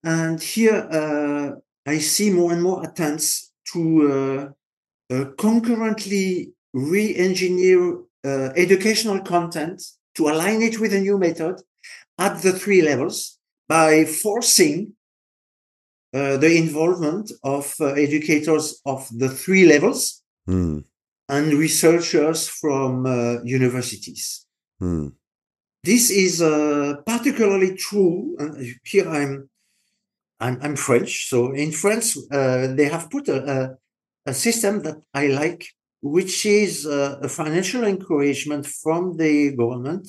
[0.03, 1.51] And here uh,
[1.87, 3.81] I see more and more attempts to
[4.13, 7.81] uh, uh, concurrently re-engineer
[8.25, 9.83] uh, educational content
[10.15, 11.57] to align it with a new method
[12.19, 13.39] at the three levels
[13.69, 14.95] by forcing
[16.15, 20.79] uh, the involvement of uh, educators of the three levels Hmm.
[21.29, 24.47] And researchers from uh, universities.
[24.79, 25.09] Hmm.
[25.85, 28.37] This is uh, particularly true.
[28.39, 29.49] And here I'm,
[30.41, 31.29] I'm, I'm French.
[31.29, 33.77] So in France, uh, they have put a, a,
[34.31, 35.67] a system that I like,
[36.01, 40.09] which is uh, a financial encouragement from the government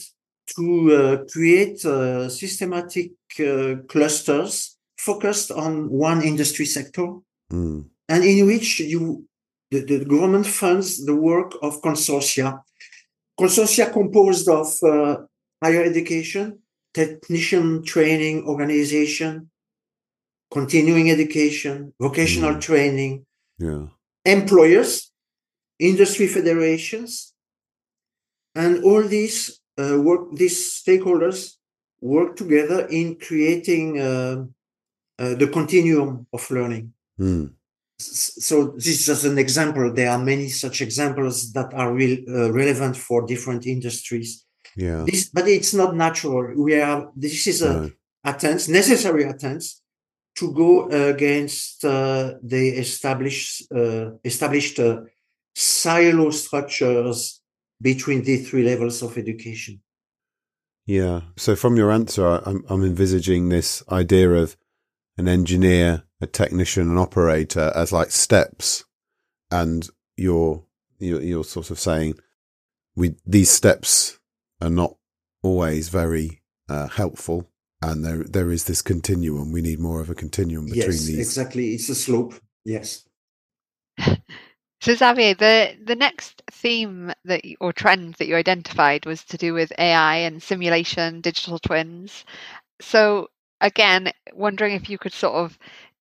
[0.56, 7.08] to uh, create uh, systematic uh, clusters focused on one industry sector
[7.52, 7.82] Hmm.
[8.08, 9.26] and in which you
[9.72, 12.62] the, the government funds the work of consortia.
[13.40, 15.18] Consortia composed of uh,
[15.64, 16.60] higher education,
[16.94, 19.50] technician training organization,
[20.52, 22.62] continuing education, vocational Mm.
[22.62, 23.26] training,
[23.60, 23.88] Yeah.
[24.26, 25.12] employers,
[25.80, 27.34] industry federations,
[28.56, 30.36] and all these uh, work.
[30.36, 31.56] These stakeholders
[32.02, 34.46] work together in creating uh,
[35.20, 36.94] uh, the continuum of learning.
[37.18, 37.46] Hmm.
[38.00, 39.94] So this is just an example.
[39.94, 44.46] There are many such examples that are real, uh, relevant for different industries.
[44.76, 45.04] Yeah.
[45.06, 46.54] This, but it's not natural.
[46.56, 47.12] We are.
[47.16, 47.92] This is a No.
[48.24, 49.66] attempts, necessary attempt,
[50.36, 55.02] to go against uh, the established uh, established uh,
[55.56, 57.42] silo structures
[57.82, 59.82] between the three levels of education.
[60.86, 61.22] Yeah.
[61.38, 64.56] So from your answer, I'm, I'm envisaging this idea of
[65.20, 68.86] an engineer, a technician, an operator as like steps,
[69.52, 70.64] and you're
[70.98, 72.18] you're, you're sort of saying
[72.96, 74.18] we these steps
[74.62, 74.96] are not
[75.44, 77.52] always very uh, helpful,
[77.82, 79.52] and there there is this continuum.
[79.52, 81.20] We need more of a continuum between yes, these.
[81.20, 81.74] exactly.
[81.74, 82.36] It's a slope.
[82.64, 83.06] Yes.
[84.82, 89.54] So Xavier, the the next theme that or trend that you identified was to do
[89.54, 92.24] with AI and simulation, digital twins.
[92.80, 93.28] So
[93.62, 95.58] again, wondering if you could sort of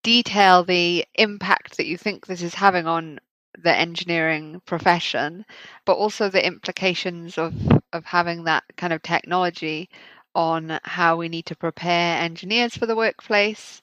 [0.03, 3.19] detail the impact that you think this is having on
[3.63, 5.45] the engineering profession,
[5.85, 7.53] but also the implications of
[7.93, 9.89] of having that kind of technology
[10.35, 13.81] on how we need to prepare engineers for the workplace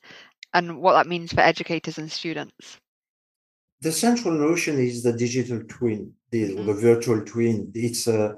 [0.55, 2.79] and what that means for educators and students.
[3.83, 6.67] the central notion is the digital twin, the, Mhm.
[6.67, 7.71] the virtual twin.
[7.75, 8.37] It's a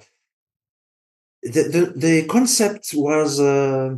[1.42, 3.96] the, the the concept was uh,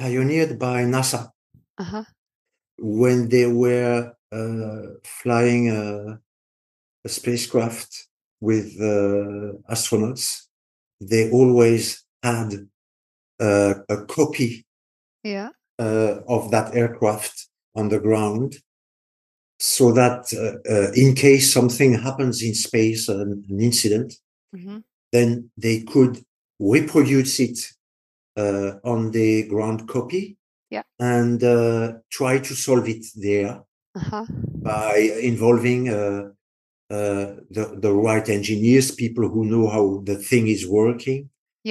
[0.00, 1.22] pioneered by NASA
[1.82, 2.04] Uh-huh.
[2.78, 4.82] when they were uh,
[5.22, 6.18] flying a,
[7.04, 7.90] a spacecraft
[8.40, 10.24] with uh, astronauts.
[11.10, 12.50] They always had
[13.40, 14.50] uh, a copy
[15.24, 15.50] Yeah.
[15.78, 18.50] uh, of that aircraft on the ground
[19.58, 24.14] so that uh, uh, in case something happens in space, an, an incident,
[24.54, 24.78] hmm
[25.12, 26.14] then they could
[26.60, 27.58] reproduce it
[28.42, 30.22] uh, on the ground copy
[30.76, 30.84] Yeah.
[30.98, 31.84] and uh,
[32.18, 33.52] try to solve it there
[34.00, 34.24] Uh-huh.
[34.72, 34.96] by
[35.32, 36.22] involving uh,
[36.96, 37.26] uh,
[37.56, 41.20] the, the right engineers, people who know how the thing is working.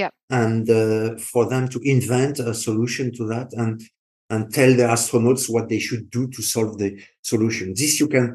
[0.01, 0.11] Yeah.
[0.29, 3.73] And uh, for them to invent a solution to that and
[4.33, 6.89] and tell the astronauts what they should do to solve the
[7.31, 7.65] solution.
[7.81, 8.27] This you can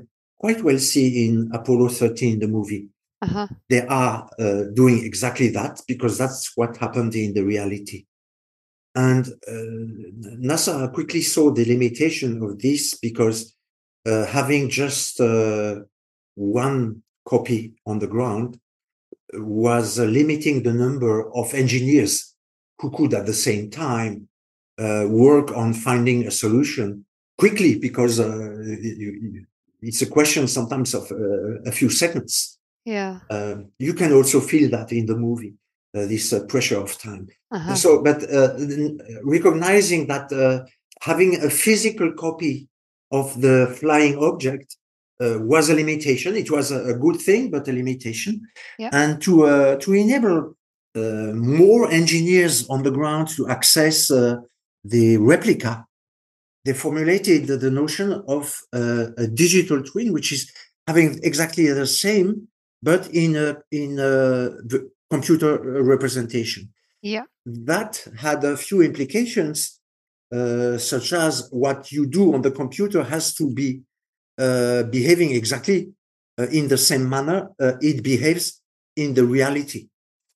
[0.44, 2.84] quite well see in Apollo 13, the movie.
[3.22, 3.46] Uh-huh.
[3.72, 7.98] They are uh, doing exactly that because that's what happened in the reality.
[8.94, 9.52] And uh,
[10.40, 13.56] NASA quickly saw the limitation of this because
[14.06, 15.80] uh, having just uh,
[16.34, 18.58] one copy on the ground
[19.32, 22.34] was uh, limiting the number of engineers
[22.78, 24.28] who could at the same time
[24.78, 27.04] uh, work on finding a solution
[27.38, 28.58] quickly because uh,
[29.82, 32.58] it's a question sometimes of uh, a few seconds.
[32.84, 33.20] Yeah.
[33.30, 35.54] Um, you can also feel that in the movie,
[35.94, 37.28] this uh, pressure of time.
[37.52, 37.74] Uh-huh.
[37.74, 38.24] So, but
[39.22, 40.30] recognizing that
[41.00, 42.68] having a physical copy
[43.12, 44.76] of the flying object
[45.20, 46.34] uh, was a limitation.
[46.34, 48.42] It was a, a, good thing, but a limitation.
[48.78, 48.90] Yeah.
[48.92, 50.56] And to uh, to enable
[50.96, 55.86] uh, more engineers on the ground to access the replica,
[56.64, 60.50] they formulated the, the notion of a digital twin, which is
[60.88, 62.48] having exactly the same,
[62.82, 64.50] but in a in a
[65.14, 65.52] computer
[65.92, 66.62] representation.
[67.02, 67.24] Yeah.
[67.44, 67.92] That
[68.26, 69.58] had a few implications,
[70.36, 73.68] uh, such as what you do on the computer has to be
[74.38, 75.80] uh, behaving exactly
[76.38, 78.60] uh, in the same manner uh, it behaves
[78.96, 79.86] in the reality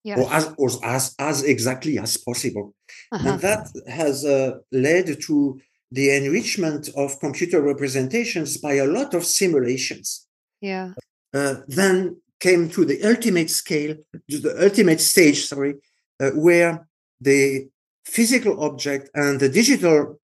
[0.05, 0.19] yes.
[0.19, 2.67] or as or as as exactly as possible
[3.11, 3.29] uh-huh.
[3.29, 5.61] and that has uh, led to
[5.91, 10.29] the enrichment of computer representations by a lot of simulations
[10.61, 10.93] yeah
[11.35, 13.97] uh, then came to the ultimate scale
[14.31, 15.75] to the ultimate stage sorry
[16.21, 16.87] uh, where
[17.21, 17.69] the
[18.05, 20.19] physical object and the digital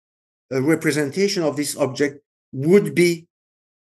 [0.51, 3.27] representation of this object would be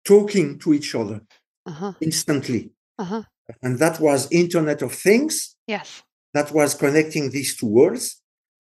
[0.05, 1.21] talking to each other
[1.65, 1.93] uh-huh.
[1.99, 2.71] instantly.
[2.97, 3.23] Uh-huh.
[3.61, 5.55] And that was Internet of Things.
[5.67, 6.03] Yes.
[6.33, 8.21] That was connecting these two worlds.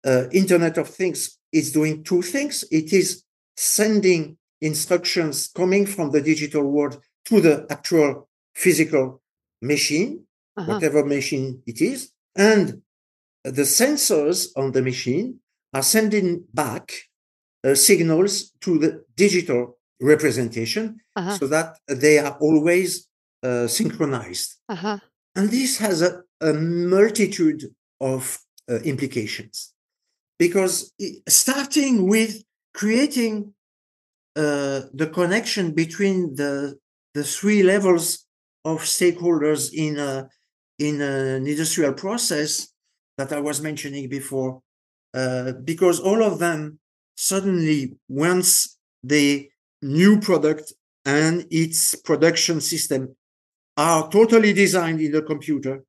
[0.04, 2.64] Uh, Internet of Things is doing two things.
[2.70, 3.22] It is
[3.56, 9.22] sending instructions coming from the digital world to the actual physical
[9.66, 10.24] machine,
[10.56, 10.72] uh-huh.
[10.72, 12.10] whatever machine it is.
[12.34, 12.82] And
[13.44, 15.40] the sensors on the machine
[15.72, 16.92] are sending back
[17.64, 21.38] uh, signals to the digital representation uh-huh.
[21.38, 23.08] so that they are always
[23.42, 24.56] uh, synchronized.
[24.68, 24.98] Uh-huh.
[25.34, 28.38] And this has a, a multitude of
[28.70, 29.72] uh, implications
[30.38, 30.92] because
[31.28, 32.42] starting with
[32.74, 33.54] creating
[34.34, 36.78] uh, the connection between the
[37.14, 38.25] the three levels
[38.66, 40.28] of stakeholders in a
[40.78, 42.68] in an industrial process
[43.16, 44.60] that I was mentioning before,
[45.14, 46.78] uh, because all of them
[47.16, 49.48] suddenly once the
[49.80, 50.74] new product
[51.06, 53.16] and its production system
[53.76, 55.84] are totally designed in the computer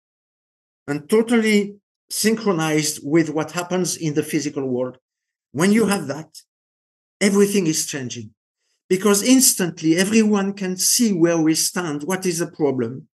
[0.87, 1.75] and totally
[2.09, 4.97] synchronized with what happens in the physical world.
[5.51, 6.29] When you have that,
[7.19, 8.29] everything is changing
[8.89, 13.07] because instantly everyone can see where we stand, what is the problem,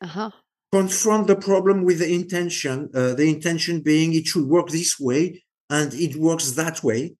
[0.00, 0.30] uh-huh.
[0.72, 5.42] confront the problem with the intention, uh, the intention being it should work this way
[5.68, 7.14] and it works that way.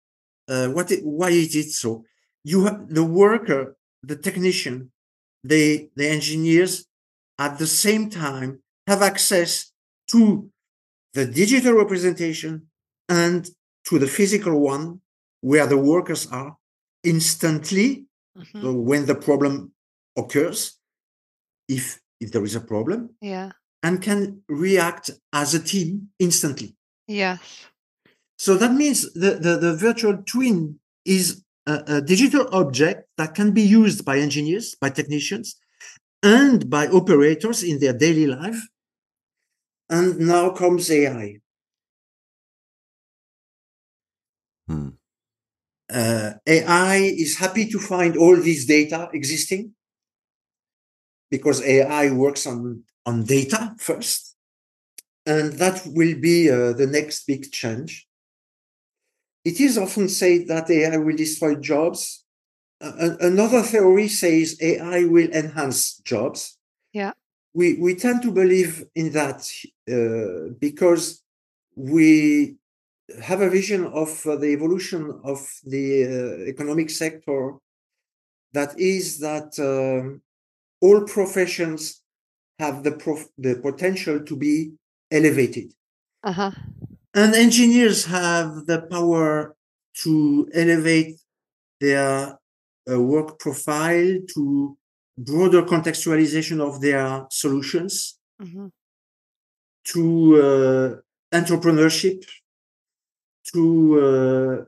[0.48, 2.04] Uh, what it, why is it so?
[2.44, 4.90] you have the worker, the technician,
[5.44, 6.86] the, the engineers
[7.38, 9.72] at the same time have access
[10.08, 10.50] to
[11.14, 12.66] the digital representation
[13.08, 13.50] and
[13.84, 15.00] to the physical one
[15.40, 16.56] where the workers are
[17.04, 18.62] instantly mm-hmm.
[18.62, 19.72] so when the problem
[20.16, 20.78] occurs
[21.68, 23.50] if if there is a problem yeah
[23.82, 26.76] and can react as a team instantly
[27.06, 27.66] yes
[28.40, 33.52] so that means the, the, the virtual twin is a, a digital object that can
[33.52, 35.56] be used by engineers, by technicians,
[36.22, 38.56] and by operators in their daily life.
[39.90, 41.40] And now comes AI.
[44.66, 44.90] Hmm.
[45.92, 49.72] Uh, AI is happy to find all this data existing
[51.30, 54.36] because AI works on, on data first.
[55.26, 58.06] And that will be uh, the next big change.
[59.44, 62.24] It is often said that AI will destroy jobs.
[62.80, 66.58] Uh, another theory says AI will enhance jobs.
[66.92, 67.12] Yeah.
[67.52, 69.48] We, we tend to believe in that
[69.90, 71.22] uh, because
[71.74, 72.56] we
[73.22, 77.54] have a vision of uh, the evolution of the uh, economic sector
[78.52, 80.22] that is that um,
[80.80, 82.02] all professions
[82.58, 84.72] have the, prof- the potential to be
[85.10, 85.72] elevated.
[86.22, 86.50] Uh-huh.
[87.14, 89.56] And engineers have the power
[90.02, 91.20] to elevate
[91.80, 92.38] their
[92.90, 94.76] uh, work profile to
[95.16, 98.66] broader contextualization of their solutions, mm-hmm.
[99.84, 100.02] to
[100.42, 102.24] uh, entrepreneurship,
[103.52, 104.64] to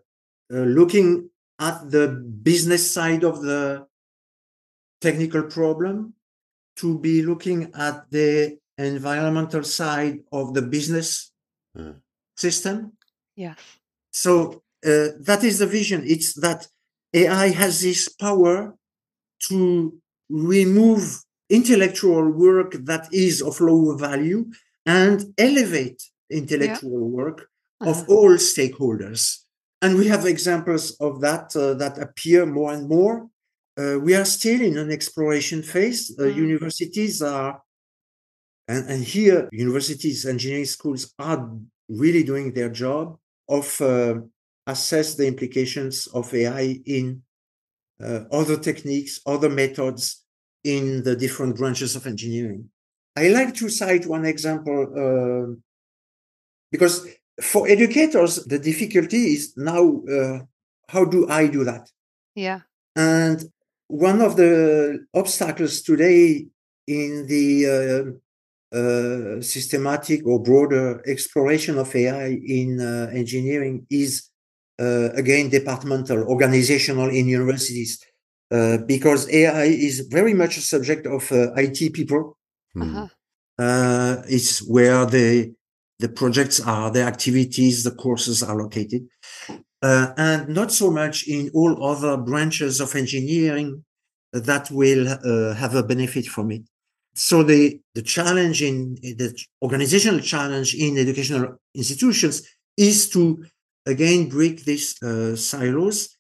[0.53, 2.09] uh, uh, looking at the
[2.43, 3.87] business side of the
[5.01, 6.15] technical problem,
[6.77, 11.33] to be looking at the environmental side of the business
[11.77, 11.97] mm
[12.37, 12.93] system.
[13.37, 13.59] Yes.
[14.11, 16.03] So uh, that is the vision.
[16.05, 16.67] It's that
[17.15, 18.75] AI has this power
[19.49, 19.95] to
[20.29, 24.51] remove intellectual work that is of lower value
[24.87, 27.17] and elevate intellectual yeah.
[27.21, 27.49] work
[27.87, 29.39] of all stakeholders.
[29.81, 33.29] And we have examples of that uh, that appear more and more.
[33.77, 36.15] Uh, we are still in an exploration phase.
[36.19, 36.37] Uh, mm.
[36.37, 37.61] Universities are,
[38.69, 41.51] and, and, here, universities, engineering schools are
[41.89, 43.19] really doing their job
[43.49, 44.15] of uh,
[44.67, 47.23] assess the implications of AI in
[48.03, 50.25] uh, other techniques, other methods
[50.65, 52.69] in the different branches of engineering.
[53.17, 55.55] I like to cite one example uh,
[56.71, 57.07] because
[57.41, 60.41] for educators, the difficulty is now uh,
[60.89, 61.89] how do I do that?
[62.35, 62.61] Yeah.
[62.95, 63.45] And
[63.89, 66.47] one of the obstacles today
[66.87, 74.29] in the uh, uh, systematic or broader exploration of AI in uh, engineering is
[74.79, 78.03] uh, again departmental, organizational in universities,
[78.51, 82.37] uh, because AI is very much a subject of IT people.
[82.75, 83.07] Uh-huh.
[84.29, 85.53] it's where the
[86.03, 89.03] the projects are, the activities, the courses are located,
[89.83, 93.85] uh, and not so much in all other branches of engineering
[94.33, 96.63] that will uh, have a benefit from it.
[97.15, 99.29] So the, the challenge in the
[99.63, 102.43] organizational challenge in educational institutions
[102.77, 103.45] is to
[103.87, 106.17] again break these uh, silos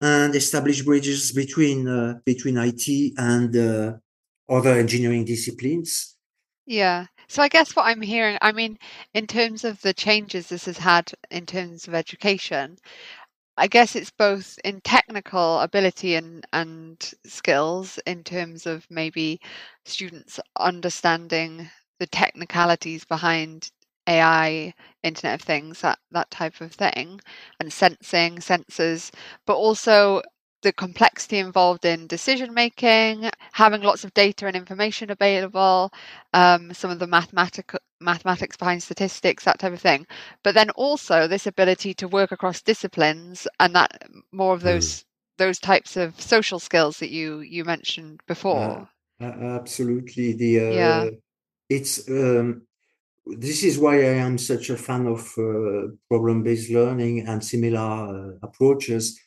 [0.00, 3.92] and establish bridges between uh, between IT and uh,
[4.48, 6.16] other engineering disciplines.
[6.64, 8.76] Yeah, so I guess what I'm hearing, I mean,
[9.14, 12.76] in terms of the changes this has had in terms of education,
[13.56, 19.40] I guess it's both in technical ability and, and skills in terms of maybe
[19.84, 21.70] students understanding
[22.00, 23.70] the technicalities behind
[24.08, 24.74] AI,
[25.04, 27.20] Internet of Things, that, that type of thing,
[27.60, 29.12] and sensing, sensors,
[29.46, 30.20] but also
[30.62, 35.92] the complexity involved in decision making, having lots of data and information available,
[36.34, 40.06] um, some of the mathematical mathematics behind statistics, that type of thing.
[40.42, 45.04] But then also this ability to work across disciplines and that more of those mm.
[45.38, 48.88] those types of social skills that you you mentioned before.
[49.20, 51.10] Uh, absolutely, the uh, yeah.
[51.68, 52.62] it's um,
[53.26, 57.80] this is why I am such a fan of uh, problem based learning and similar
[57.80, 59.20] uh, approaches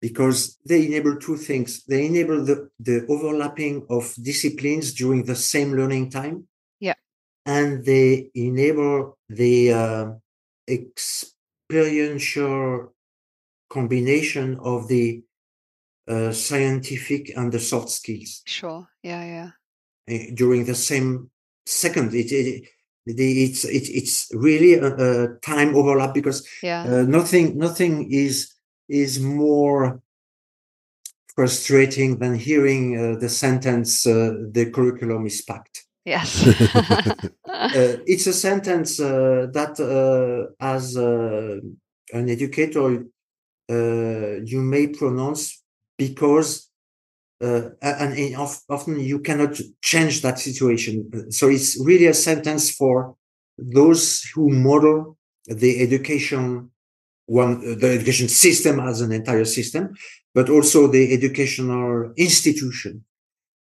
[0.00, 1.84] because they enable two things.
[1.84, 6.46] They enable the, the overlapping of disciplines during the same learning time.
[6.78, 6.94] Yeah.
[7.44, 10.12] And they enable the uh,
[10.68, 12.94] experiential
[13.68, 15.22] combination of the
[16.08, 18.40] uh, scientific and the soft skills.
[18.46, 18.88] Sure.
[19.02, 19.24] Yeah.
[19.24, 19.50] Yeah.
[20.10, 21.30] Uh, during the same
[21.66, 22.64] second, it, it
[23.06, 26.82] it's it's it's really a, a time overlap because yeah.
[26.82, 28.54] uh, nothing nothing is
[28.90, 30.02] is more
[31.34, 35.84] frustrating than hearing uh, the sentence uh, the curriculum is packed.
[36.04, 36.30] Yes.
[37.60, 41.60] Uh, it's a sentence uh, that uh, as uh,
[42.12, 43.04] an educator
[44.52, 45.62] you may pronounce
[45.98, 46.70] because
[47.40, 48.36] and
[48.68, 51.30] often you cannot change that situation.
[51.30, 53.14] So it's really a sentence for
[53.58, 56.70] those who model the education
[57.30, 59.94] one the education system as an entire system,
[60.34, 63.04] but also the educational institution.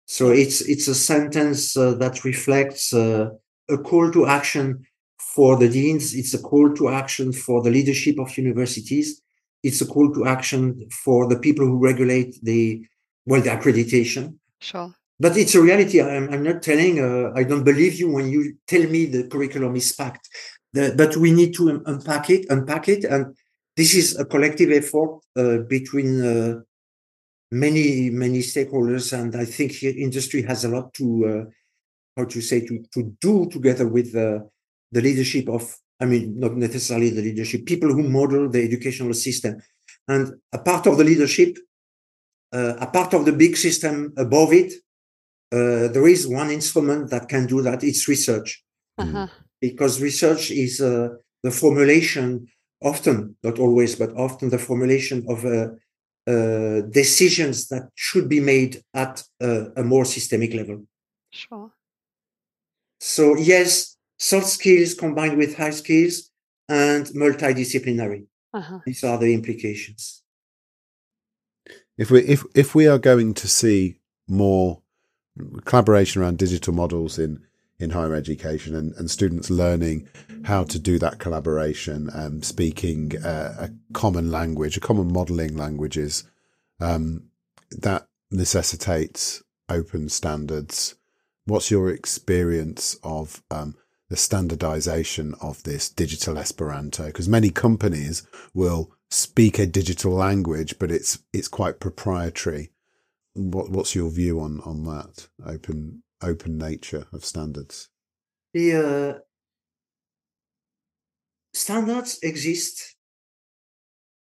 [0.06, 3.30] So it's it's a sentence uh, that reflects uh,
[3.70, 4.86] a call to action
[5.36, 6.16] for the deans.
[6.16, 9.22] It's a call to action for the leadership of universities.
[9.64, 12.86] It's a call to action for the people who regulate the
[13.26, 14.36] well the accreditation.
[14.62, 14.94] Sure.
[15.20, 16.00] But it's a reality.
[16.02, 17.02] I'm, I'm not telling.
[17.02, 20.30] Uh, I don't believe you when you tell me the curriculum is packed.
[20.72, 23.36] The, but we need to unpack it, unpack it, and
[23.78, 26.60] this is a collective effort uh, between uh,
[27.52, 31.44] many many stakeholders, and I think industry has a lot to uh,
[32.18, 35.64] how to say to to do together with the leadership of
[36.02, 39.62] I mean not necessarily the leadership people who model the educational system,
[40.08, 41.56] and a part of the leadership,
[42.52, 44.74] uh, a part of the big system above it.
[45.50, 47.82] Uh, there is one instrument that can do that.
[47.82, 48.66] It's research,
[48.98, 49.28] uh-huh.
[49.62, 51.10] because research is uh,
[51.44, 52.48] the formulation
[52.82, 55.70] often, not always, but often the formulation of uh,
[56.28, 60.86] uh, decisions that should be made at a, a more systemic level.
[61.32, 61.72] Sure.
[63.00, 66.30] So yes, soft skills combined with high skills
[66.68, 68.26] and multidisciplinary.
[68.54, 68.80] Uh-huh.
[68.86, 70.24] These are the implications.
[71.98, 74.82] If we if if we are going to see more
[75.66, 77.44] collaboration around digital models in
[77.80, 80.08] in higher education and, and students learning
[80.46, 86.24] how to do that collaboration, um, speaking uh, a common language, a common modeling languages,
[86.80, 87.24] um,
[87.72, 90.96] that necessitates open standards.
[91.46, 93.76] What's your experience of um,
[94.10, 97.08] the standardization of this digital Esperanto?
[97.08, 102.72] Because many companies will speak a digital language, but it's it's quite proprietary.
[103.34, 107.90] What, what's your view on on that open open nature of standards?
[108.54, 109.20] The uh,
[111.54, 112.96] standards exist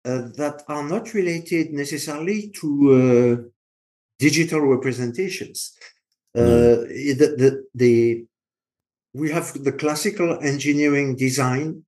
[0.05, 3.49] uh, that are not related necessarily to uh,
[4.19, 5.73] digital representations.
[6.35, 6.85] Uh,
[7.19, 8.25] the, the, the,
[9.13, 11.83] we have the classical engineering design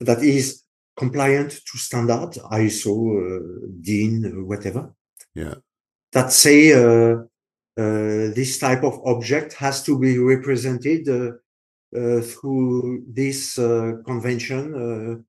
[0.00, 0.64] that is
[0.96, 4.92] compliant to standard, ISO, uh, DIN, whatever.
[5.34, 5.54] Yeah.
[6.12, 7.22] That say uh, uh,
[7.78, 11.30] Uh, this type of object has to be represented uh,
[11.96, 15.22] uh, through this uh, convention, uh,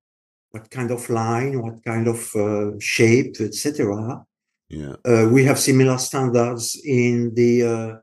[0.51, 4.25] what kind of line, what kind of shape, etc.
[4.69, 5.25] Yeah.
[5.25, 8.01] we have similar standards in the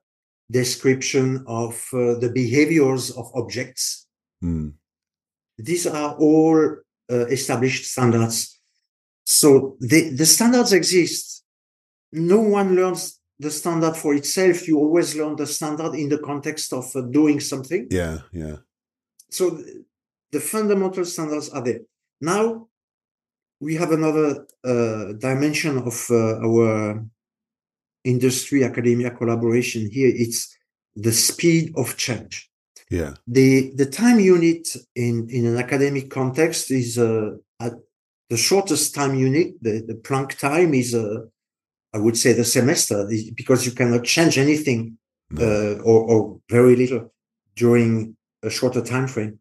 [0.50, 4.06] description of the behaviors of objects.
[4.42, 4.74] Mm.
[5.58, 6.76] These are all
[7.08, 8.60] established standards.
[9.24, 11.44] So the, the standards exist.
[12.12, 14.68] No one learns the standard for itself.
[14.68, 17.88] You always learn the standard in the context of uh, doing something.
[17.90, 18.56] Yeah, yeah.
[19.30, 19.58] So
[20.30, 21.80] the fundamental standards are there.
[22.20, 22.68] Now
[23.60, 27.02] we have another uh, dimension of uh, our
[28.04, 30.12] industry academia collaboration here.
[30.14, 30.56] It's
[30.94, 32.50] the speed of change.
[32.90, 33.14] Yeah.
[33.26, 37.72] The the time unit in in an academic context is uh, at
[38.28, 39.54] the shortest time unit.
[39.62, 41.20] The the Planck time is uh,
[41.92, 44.96] I would say the semester because you cannot change anything
[45.30, 45.44] no.
[45.44, 47.12] uh, or, or, very little
[47.56, 49.38] during a shorter time frame.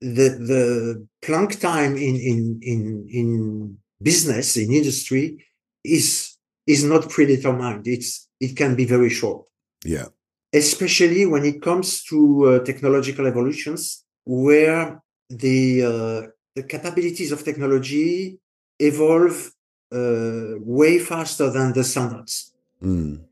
[0.00, 5.44] The the Planck time in in in in business in industry
[5.84, 6.36] is
[6.66, 7.86] is not predetermined.
[7.86, 9.44] It's it can be very short.
[9.84, 10.06] Yeah,
[10.52, 16.20] especially when it comes to uh, technological evolutions, where the uh,
[16.56, 18.38] the capabilities of technology
[18.78, 19.52] evolve
[19.92, 22.52] uh, way faster than the standards.
[22.82, 23.24] Mm.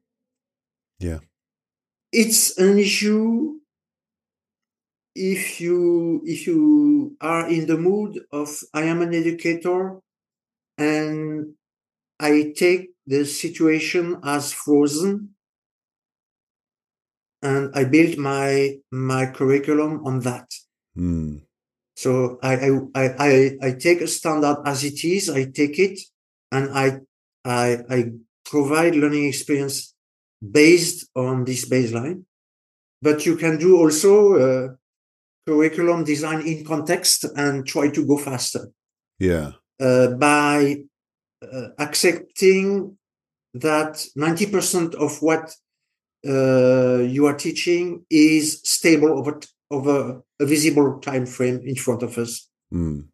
[0.99, 1.21] Yeah.
[2.13, 3.61] It's an issue
[5.15, 10.01] if you if you are in the mood of I am an educator
[10.79, 11.55] and
[12.19, 15.35] I take the situation as frozen
[17.43, 20.53] and I build my my curriculum on that.
[20.97, 21.43] Mm.
[21.97, 25.29] So I, I I I take a standard as it is.
[25.29, 26.01] I take it
[26.53, 27.01] and I,
[27.45, 28.05] I, I
[28.45, 29.95] provide learning experience
[30.41, 32.25] based on this baseline.
[33.03, 34.69] But you can do also uh,
[35.47, 38.69] curriculum design in context and try to go faster.
[39.19, 39.53] Yeah.
[39.81, 40.83] Uh, by
[41.43, 42.99] uh, accepting
[43.55, 45.55] that 90% of what
[46.27, 49.41] uh, you are teaching is stable over
[49.71, 52.49] over a visible time frame in front of us.
[52.75, 53.07] Mm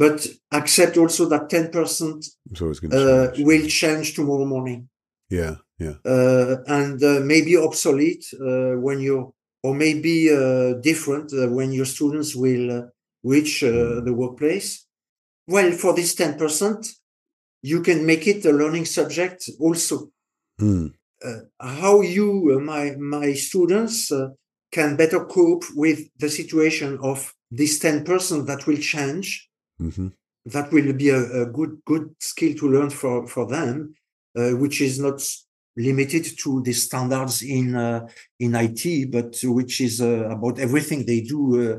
[0.00, 3.46] but accept also that 10% uh, change.
[3.46, 4.88] will change tomorrow morning.
[5.28, 5.96] Yeah, yeah.
[6.06, 9.30] Uh, and uh, maybe obsolete uh, when you're,
[9.62, 12.88] or maybe uh, different uh, when your students will
[13.22, 14.02] reach mm.
[14.06, 14.86] the workplace.
[15.46, 16.88] Well, for this 10%,
[17.60, 20.10] you can make it a learning subject also.
[20.58, 20.94] Mm.
[21.60, 24.10] how you, my, my students,
[24.72, 29.49] can better cope with the situation of this 10% that will change
[29.80, 30.08] Mm-hmm.
[30.46, 33.94] That will be a, a, good good skill to learn for for them,
[34.36, 35.20] uh, which is not
[35.76, 38.06] limited to the standards in uh,
[38.38, 41.78] in IT, but which is uh, about everything they do, uh,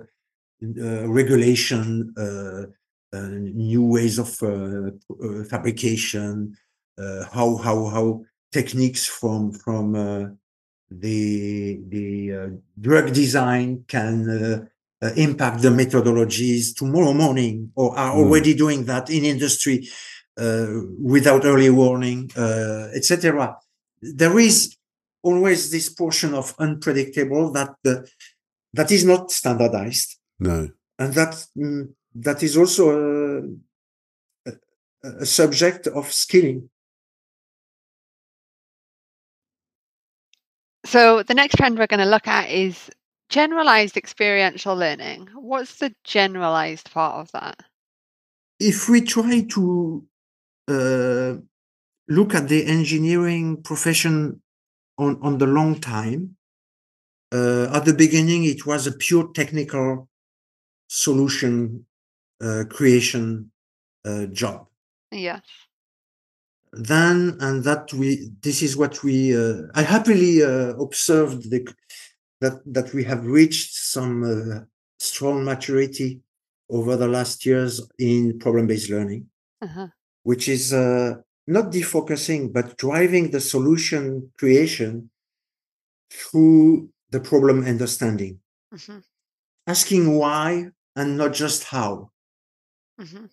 [0.63, 2.65] uh, regulation, uh,
[3.13, 4.29] new ways of
[5.49, 6.55] fabrication,
[7.33, 8.21] how how how
[8.51, 9.93] techniques from from
[10.89, 14.69] the the drug design can
[15.01, 18.19] uh, impact the methodologies tomorrow morning or are hmm.
[18.19, 18.57] already mm.
[18.57, 19.87] doing that in industry
[20.37, 20.67] uh,
[21.01, 23.57] without early warning, uh, etc.
[24.01, 24.77] There is
[25.23, 27.75] always this portion of unpredictable that
[28.73, 30.17] that is not standardized.
[30.39, 33.43] No, and that mm, that is also
[34.45, 34.51] a,
[35.03, 36.69] a subject of skilling.
[40.85, 42.89] So the next trend we're going to look at is
[43.31, 45.29] Generalized experiential learning.
[45.33, 47.63] What's the generalized part of that?
[48.59, 50.05] If we try to
[50.67, 51.33] uh,
[52.09, 54.41] look at the engineering profession
[54.97, 56.35] on, on the long time,
[57.31, 60.09] uh, at the beginning, it was a pure technical
[60.89, 61.85] solution
[62.43, 63.49] uh, creation
[64.03, 64.67] uh, job.
[65.09, 65.41] Yes.
[66.73, 71.65] Then, and that we, this is what we, uh, I happily uh, observed the,
[72.41, 74.59] that that we have reached some uh,
[74.99, 76.21] strong maturity
[76.69, 79.23] over the last years in problem-based learning,
[79.61, 79.87] Uh-huh.
[80.23, 81.15] which is uh,
[81.47, 85.09] not defocusing but driving the solution creation
[86.09, 88.39] through the problem understanding,
[88.71, 88.99] hmm
[89.67, 92.11] asking why and not just how.
[92.99, 93.25] hmm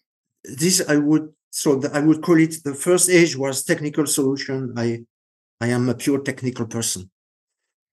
[0.44, 4.74] This I would so the, I would call it the first age was technical solution.
[4.76, 5.04] I
[5.60, 7.10] I am a pure technical person.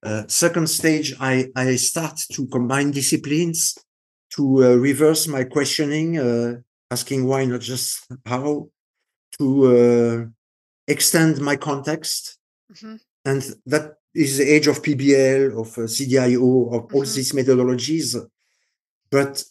[0.06, 3.76] Uh, second stage, I, I start to combine disciplines
[4.36, 6.58] to uh, reverse my questioning, uh,
[6.92, 8.70] asking why, not just how,
[9.40, 9.46] to
[9.78, 10.26] uh,
[10.88, 12.38] extend my context.
[12.82, 17.16] hmm And that is the age of PBL, of uh, CDIO, of all Mhm.
[17.16, 18.10] these methodologies.
[19.10, 19.44] But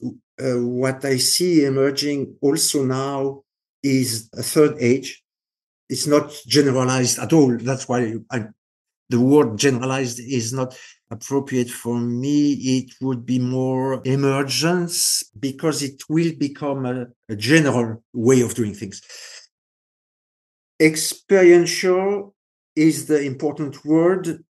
[0.45, 3.43] uh, what I see emerging also now
[3.83, 5.09] is a third age.
[5.93, 7.53] It's not generalized at all.
[7.59, 8.01] That's why
[8.31, 8.39] I,
[9.11, 10.77] the word generalized is not
[11.11, 12.53] appropriate for me.
[12.53, 18.75] It would be more emergence because it will become a, a general way of doing
[18.75, 19.03] things.
[20.81, 22.35] Experiential
[22.75, 24.45] is the important word.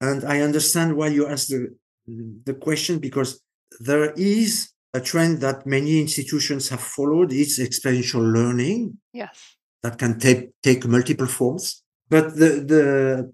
[0.00, 1.74] And I understand why you asked the,
[2.06, 3.40] the question because
[3.78, 7.32] there is a trend that many institutions have followed.
[7.32, 9.56] It's experiential learning Yes.
[9.82, 11.82] that can take take multiple forms.
[12.08, 13.32] But the the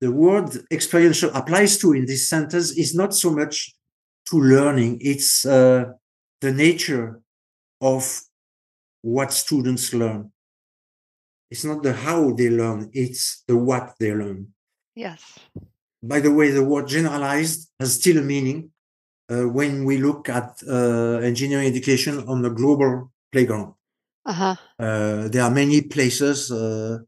[0.00, 3.74] the word experiential applies to in this sentence is not so much
[4.26, 5.84] to learning; it's uh,
[6.40, 7.20] the nature
[7.80, 8.22] of
[9.02, 10.32] what students learn.
[11.50, 14.48] It's not the how they learn; it's the what they learn.
[14.94, 15.38] Yes.
[16.02, 18.70] By the way, the word generalized has still a meaning
[19.30, 23.74] uh, when we look at uh, engineering education on the global playground.
[24.24, 24.56] Uh-huh.
[24.78, 26.98] Uh, there are many places uh,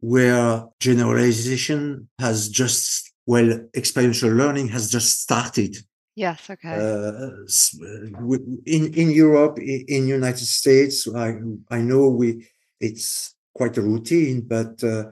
[0.00, 5.76] where generalization has just, well, experiential learning has just started.
[6.14, 6.50] Yes.
[6.50, 6.74] Okay.
[6.74, 7.30] Uh,
[7.84, 8.36] uh,
[8.66, 11.38] in in Europe, in United States, I
[11.70, 12.44] I know we
[12.80, 15.04] it's quite a routine, but uh,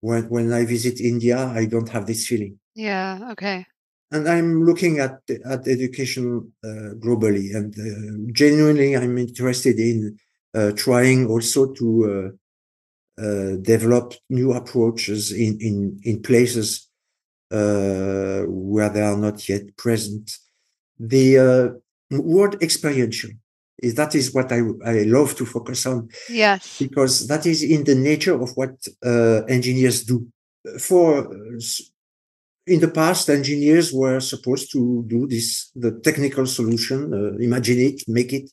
[0.00, 2.58] when when I visit India, I don't have this feeling.
[2.74, 3.30] yeah.
[3.32, 3.66] Okay.
[4.12, 10.16] And I'm looking at at education uh, globally, and uh, genuinely, I'm interested in
[10.54, 12.32] uh, trying also to
[13.18, 16.88] uh, develop new approaches in in in places
[17.50, 20.38] uh, where they are not yet present.
[20.98, 21.68] The uh,
[22.18, 23.30] word experiential
[23.82, 26.78] is that is what I I love to focus on Yes.
[26.78, 30.26] because that is in the nature of what uh, engineers do.
[30.78, 31.28] For
[32.66, 38.02] in the past, engineers were supposed to do this the technical solution, uh, imagine it,
[38.06, 38.50] make it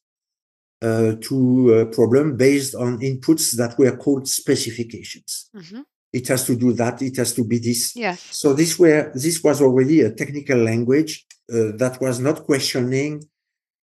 [0.82, 5.50] uh, to a problem based on inputs that were called specifications.
[5.54, 6.96] hmm It has to do that.
[7.10, 7.82] It has to be this.
[7.96, 8.20] Yes.
[8.42, 11.14] So this were this was already a technical language
[11.54, 13.12] uh, that was not questioning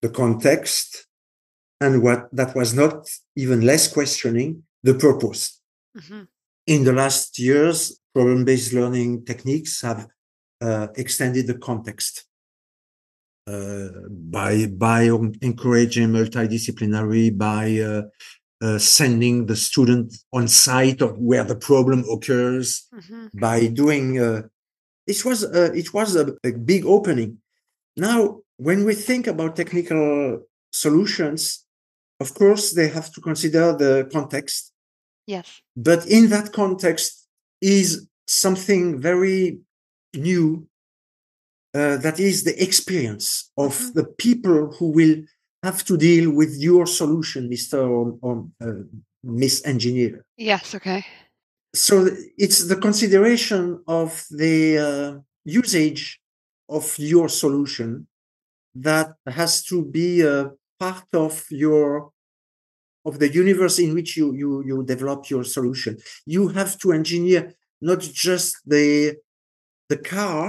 [0.04, 1.06] the context,
[1.84, 2.96] and what that was not
[3.42, 4.50] even less questioning
[4.88, 5.42] the purpose.
[5.94, 6.24] hmm
[6.74, 7.78] In the last years,
[8.16, 10.00] problem-based learning techniques have
[10.66, 12.35] uh, extended the context uh,
[13.46, 15.02] by by
[15.40, 18.02] encouraging multidisciplinary, by uh,
[18.64, 24.42] uh, sending the student on site of where the problem occurs, hmm by doing uh,
[25.06, 27.38] it was uh, it was a, a big opening.
[27.96, 30.42] Now when we think about technical
[30.72, 31.64] solutions
[32.20, 34.72] of course they have to consider the context.
[35.26, 35.60] Yes.
[35.74, 37.26] but in that context
[37.60, 39.58] is something very
[40.14, 40.68] new
[41.76, 43.26] uh, that is the experience
[43.64, 43.92] of Mhm.
[43.98, 45.16] the people who will
[45.66, 48.82] have to deal with your solution mr or, or uh,
[49.42, 50.74] miss engineer Yes.
[50.78, 51.00] Okay.
[51.86, 51.94] so
[52.44, 53.62] it's the consideration
[54.00, 54.10] of
[54.42, 54.56] the
[54.88, 55.10] uh,
[55.62, 56.02] usage
[56.78, 58.06] of your solution
[58.88, 59.08] that
[59.40, 60.38] has to be a
[60.78, 62.10] part of your
[63.08, 65.92] of the universe in which you you you develop your solution
[66.34, 67.42] you have to engineer
[67.90, 68.88] not just the
[69.90, 70.42] the car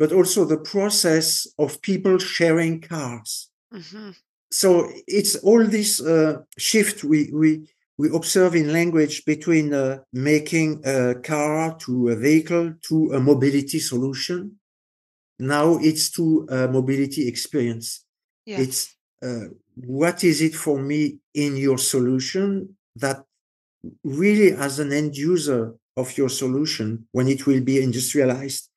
[0.00, 3.50] but also the process of people sharing cars.
[3.72, 4.10] Hmm
[4.50, 10.80] so it's all this uh, shift we we we observe in language between uh, making
[10.84, 14.58] a car to a vehicle to a mobility solution.
[15.38, 18.04] Now it's to a mobility experience.
[18.60, 23.22] It's uh, what is it for me in your solution that
[24.02, 28.69] really as an end user of your solution when it will be industrialized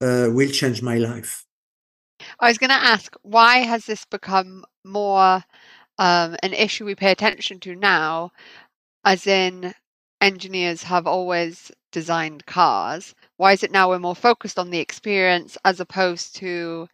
[0.00, 1.44] uh, will change my life.
[2.40, 5.42] I was going to ask, why has this become more
[5.98, 8.32] um, an issue we pay attention to now?
[9.04, 9.74] As in,
[10.20, 13.14] engineers have always designed cars.
[13.36, 16.88] Why is it now we're more focused on the experience as opposed to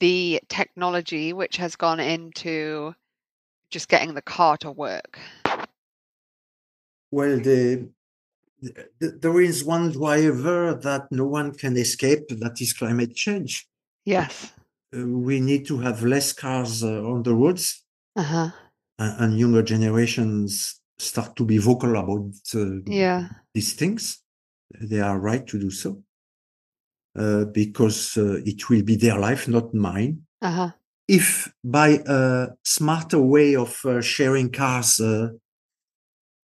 [0.00, 2.94] the technology, which has gone into
[3.70, 5.18] just getting the car to work?
[7.10, 7.88] Well, the, the,
[9.00, 13.66] there is one driver that no one can escape, that is climate change.
[14.04, 14.52] Yes.
[14.96, 17.84] Uh, we need to have less cars uh, on the roads,
[18.16, 18.50] Uh-huh.
[18.98, 23.28] and, and younger generations start to be vocal about uh, Yeah.
[23.54, 24.22] these things.
[24.80, 26.02] They are right to do so
[27.16, 30.26] uh, because uh, it will be their life, not mine.
[30.42, 30.70] Uh-huh.
[31.08, 35.00] If by a smarter way of uh, sharing cars,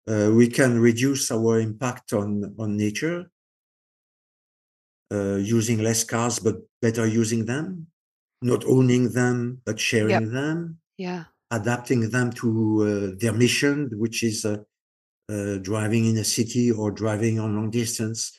[0.07, 3.29] uh, we can reduce our impact on, on nature,
[5.11, 7.87] uh, using less cars, but better using them,
[8.41, 11.25] not owning them, but sharing them, Yeah.
[11.51, 12.49] adapting them to
[13.13, 14.57] uh, their mission, which is uh,
[15.29, 18.31] uh, driving in a city or driving on long distance.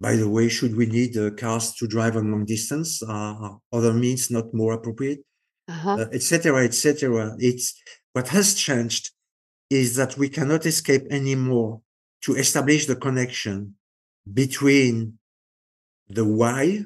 [0.00, 3.02] By the way, should we need uh, cars to drive on long distance?
[3.02, 5.20] Are other means not more appropriate,
[5.68, 5.96] Uh-huh.
[6.00, 7.36] uh, etc., etc.
[7.38, 7.66] It's
[8.14, 9.04] what has changed
[9.70, 11.80] is that we cannot escape anymore
[12.22, 13.74] to establish the connection
[14.32, 15.18] between
[16.08, 16.84] the why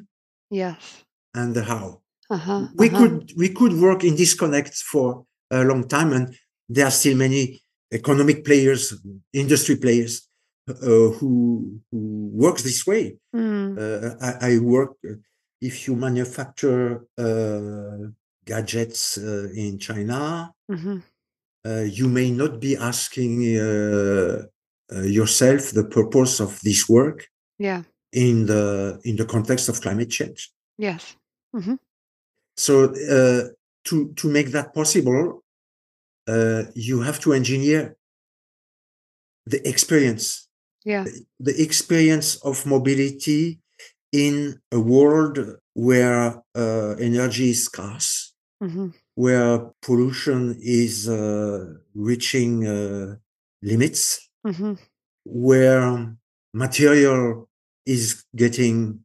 [0.51, 1.05] yes.
[1.35, 2.01] and the how.
[2.31, 2.69] Uh-huh.
[2.77, 2.99] we uh-huh.
[2.99, 6.35] could we could work in disconnect for a long time and
[6.69, 7.61] there are still many
[7.93, 8.95] economic players
[9.33, 10.27] industry players
[10.69, 10.75] uh,
[11.19, 13.77] who who works this way Mm.
[13.77, 15.15] uh, I, I work uh,
[15.61, 18.09] if you manufacture uh,
[18.47, 21.01] gadgets uh, in china hmm uh,
[21.67, 24.43] you may not be asking uh,
[24.93, 27.83] uh, yourself the purpose of this work Yeah.
[28.13, 31.17] in the in the context of climate change Yes.
[32.57, 33.49] So uh,
[33.85, 35.43] to to make that possible,
[36.29, 37.97] uh, you have to engineer
[39.47, 40.49] the experience,
[40.85, 41.05] Yeah.
[41.41, 43.61] the experience of mobility
[44.13, 45.39] in a world
[45.75, 53.17] where uh, energy is scarce, hmm where pollution is uh, reaching uh,
[53.63, 54.75] limits, hmm
[55.27, 56.15] where
[56.53, 57.49] material
[57.87, 59.01] is getting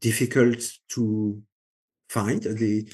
[0.00, 0.58] difficult
[0.88, 1.40] to
[2.08, 2.42] find.
[2.42, 2.90] The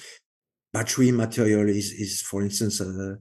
[0.74, 3.16] battery material is, is for instance, a,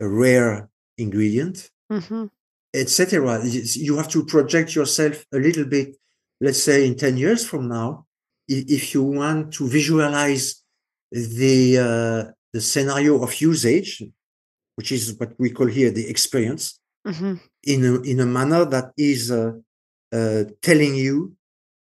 [0.00, 2.26] a rare ingredient, hmm
[2.74, 3.40] etc.
[3.44, 5.96] You have to project yourself a little bit,
[6.40, 8.06] let's say in 10 years from now,
[8.46, 10.62] if you want to visualize
[11.10, 14.02] the, uh, the scenario of usage,
[14.76, 17.34] which is what we call here the experience, hmm
[17.64, 19.52] in a, in a manner that is uh,
[20.12, 21.34] uh, telling you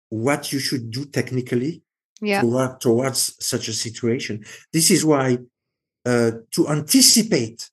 [0.10, 1.82] what you should do technically
[2.22, 2.42] Yeah.
[2.42, 4.44] toward, towards such a situation.
[4.74, 5.38] This is why,
[6.06, 7.70] uh, to anticipate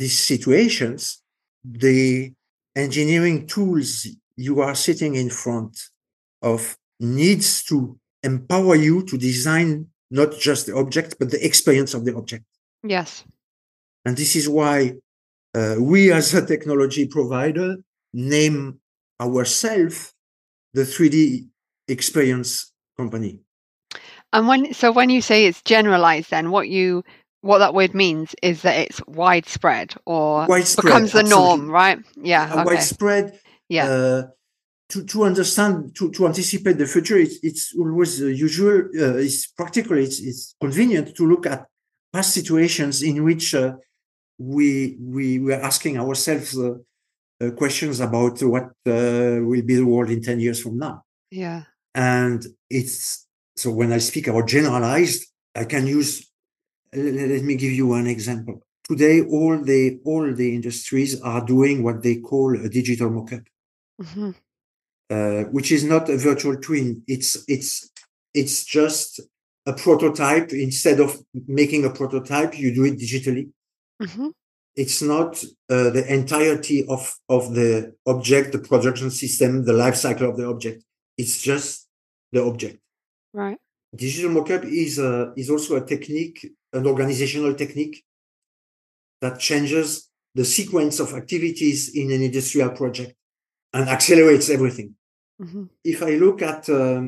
[0.00, 1.22] these situations,
[1.64, 2.32] the
[2.74, 4.06] engineering tools
[4.36, 5.74] you are sitting in front
[6.42, 7.76] of needs to
[8.22, 12.44] empower you to design not just the object, but the experience of the object.
[12.82, 13.24] Yes.
[14.04, 14.94] And this is why
[15.54, 17.76] uh, we, as a technology provider,
[18.12, 18.80] name
[19.20, 20.12] ourselves
[20.74, 21.48] the 3D
[21.88, 23.40] experience company.
[24.32, 27.04] And when so when you say it's generalized, then what you
[27.40, 31.98] what that word means is that it's widespread or Widespread, becomes the norm, right?
[32.20, 32.50] Yeah.
[32.52, 32.64] Okay.
[32.64, 33.40] Widespread.
[33.68, 33.86] Yeah.
[33.86, 34.22] Uh,
[34.88, 39.46] to, to understand, to, to anticipate the future, it's, it's always uh, usual, uh, it's
[39.48, 41.66] practical, it's, it's convenient to look at
[42.12, 43.74] past situations in which uh,
[44.38, 46.74] we, we were asking ourselves uh,
[47.40, 51.02] uh, questions about what uh, will be the world in 10 years from now.
[51.30, 51.64] Yeah.
[51.94, 53.26] And it's
[53.56, 56.30] so when I speak about generalized, I can use.
[56.92, 58.62] Let, me give you one example.
[58.84, 63.44] Today, all the all the industries are doing what they call a digital mockup,
[64.00, 64.30] hmm
[65.10, 67.02] uh, which is not a virtual twin.
[67.06, 67.90] It's it's
[68.34, 69.20] it's just
[69.66, 70.52] a prototype.
[70.52, 73.50] Instead of making a prototype, you do it digitally.
[74.00, 74.28] hmm
[74.76, 80.28] It's not uh, the entirety of of the object, the production system, the life cycle
[80.30, 80.84] of the object.
[81.16, 81.88] It's just
[82.32, 82.78] the object.
[83.32, 83.58] Right.
[83.94, 88.04] digital mockup is a, is also a technique, an organizational technique
[89.20, 93.15] that changes the sequence of activities in an industrial project
[93.76, 94.88] and accelerates everything.
[95.42, 95.64] hmm
[95.94, 97.02] If I look at um,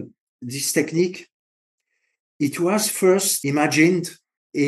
[0.52, 1.18] this technique,
[2.48, 4.06] it was first imagined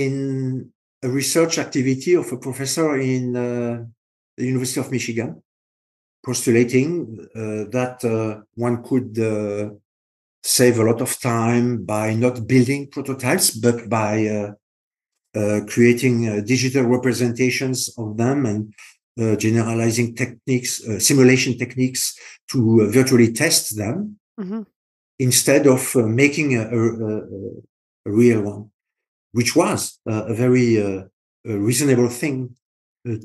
[0.03, 0.73] in
[1.07, 3.85] a research activity of a professor in uh,
[4.37, 5.31] the University of Michigan,
[6.29, 6.91] postulating
[7.41, 9.71] uh, that uh, one could uh,
[10.43, 14.53] save a lot of time by not building prototypes, but by uh,
[15.41, 18.63] uh, creating uh, digital representations of them and
[19.37, 22.18] generalizing techniques, uh, simulation techniques
[22.49, 24.62] to virtually test them mm-hmm.
[25.18, 26.83] instead of making a, a,
[28.07, 28.71] a, real one,
[29.33, 31.09] which was a very a
[31.45, 32.55] reasonable thing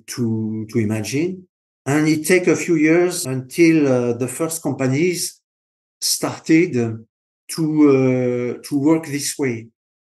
[0.07, 1.47] to to imagine.
[1.85, 5.41] And it took a few years until the first companies
[6.01, 7.05] started
[7.47, 9.67] to uh, to work this way,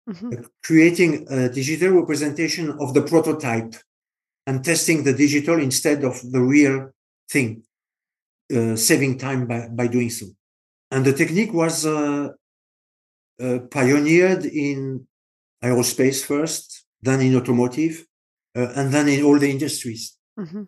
[0.08, 0.32] mm-hmm.
[0.32, 3.74] uh, creating a digital representation of the prototype
[4.46, 6.90] and testing the digital instead of the real
[7.28, 7.62] thing,
[8.54, 10.26] uh, saving time by, by doing so.
[10.90, 12.28] And the technique was uh,
[13.40, 15.06] uh, pioneered in
[15.62, 18.06] aerospace first, then in automotive,
[18.56, 20.16] uh, and then in all the industries.
[20.38, 20.62] Mm-hmm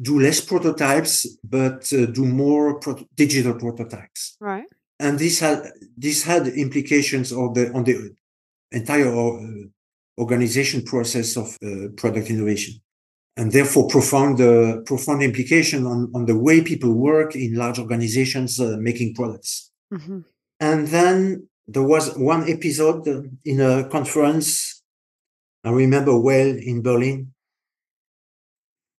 [0.00, 4.36] do less prototypes, but uh, do more pro- digital prototypes.
[4.40, 4.64] Right.
[4.98, 8.14] And this had this had implications on the on the
[8.72, 9.40] entire uh,
[10.18, 12.80] organization process of uh, product innovation,
[13.36, 18.60] and therefore profound uh, profound implication on on the way people work in large organizations
[18.60, 19.70] uh, making products.
[19.92, 20.20] Mm-hmm.
[20.60, 23.06] And then there was one episode
[23.44, 24.80] in a conference
[25.62, 27.32] I remember well in Berlin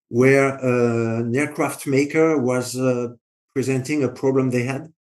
[0.10, 3.08] where uh, an aircraft maker was uh,
[3.54, 4.92] presenting a problem they had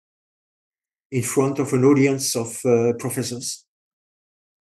[1.11, 3.65] in front of an audience of uh, professors.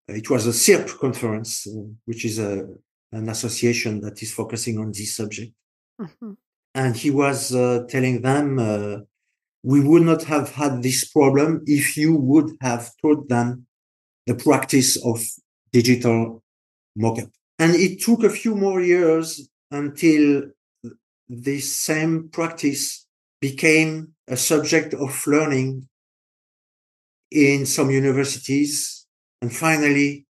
[0.09, 2.67] It was a CIRP conference, uh, which is a,
[3.13, 5.53] an association that is focusing on this subject.
[6.01, 6.33] Mm-hmm.
[6.75, 8.99] And he was uh, telling them, uh,
[9.63, 13.67] we would not have had this problem if you would have taught them
[14.27, 15.21] the practice of
[15.73, 16.43] digital
[16.97, 17.31] mockup.
[17.59, 20.45] And it took a few more years until
[21.29, 23.07] this same practice
[23.41, 25.89] became a subject of learning
[27.31, 29.07] in some universities
[29.43, 30.27] and finally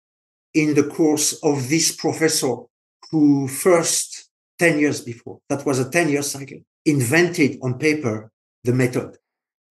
[0.53, 2.55] in the course of this professor
[3.11, 4.29] who first
[4.59, 8.31] 10 years before that was a 10 year cycle invented on paper
[8.63, 9.17] the method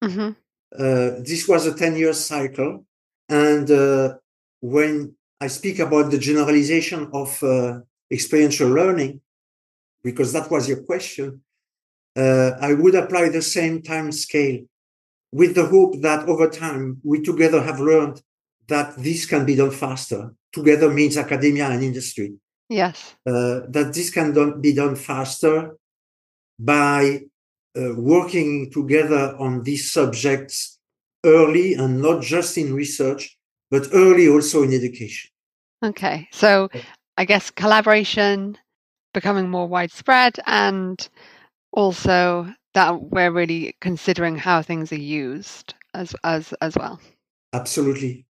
[0.02, 0.30] mm-hmm.
[0.78, 2.84] uh, this was a 10 year cycle
[3.28, 4.14] and uh,
[4.60, 7.80] when i speak about the generalization of uh,
[8.10, 9.20] experiential learning
[10.06, 11.40] because that was your question,
[12.16, 14.60] uh, I would apply the same time scale
[15.32, 18.22] with the hope that over time we together have learned
[18.68, 20.32] that this can be done faster.
[20.52, 22.34] Together means academia and industry.
[22.68, 23.14] Yes.
[23.26, 25.76] Uh, that this can done, be done faster
[26.58, 27.20] by
[27.78, 30.78] uh, working together on these subjects
[31.24, 33.36] early and not just in research,
[33.70, 35.30] but early also in education.
[35.84, 36.28] Okay.
[36.32, 36.68] So
[37.18, 38.58] I guess collaboration,
[39.12, 41.08] becoming more widespread and
[41.72, 47.00] also that we're really considering how things are used as as as well.
[47.52, 48.25] Absolutely.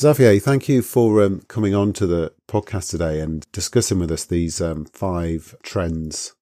[0.00, 4.24] Xavier, thank you for um, coming on to the podcast today and discussing with us
[4.24, 6.34] these um, five trends.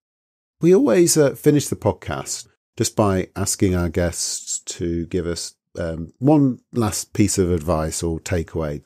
[0.61, 6.12] We always uh, finish the podcast just by asking our guests to give us um,
[6.18, 8.82] one last piece of advice or takeaway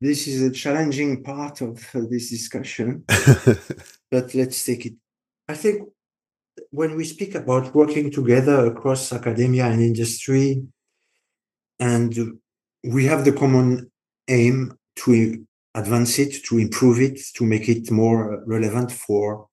[0.00, 3.04] this is a challenging part of uh, this discussion,
[4.10, 4.94] but let's take it.
[5.48, 5.88] I think
[6.70, 10.62] when we speak about working together across academia and industry,
[11.78, 12.38] and
[12.86, 13.90] we have the common
[14.28, 19.48] aim to advance it, to improve it, to make it more relevant for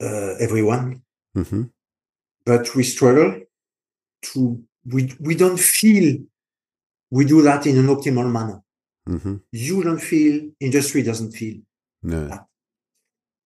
[0.00, 1.02] uh, everyone.
[1.36, 1.64] Mm-hmm.
[2.44, 3.40] But we struggle
[4.22, 6.18] to, we, we don't feel
[7.10, 8.62] we do that in an optimal manner.
[9.08, 9.36] Mm-hmm.
[9.52, 11.58] You don't feel, industry doesn't feel.
[12.02, 12.28] No.
[12.28, 12.46] That.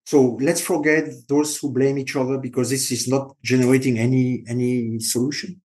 [0.06, 4.98] So let's forget those who blame each other because this is not generating any any
[4.98, 5.60] solution.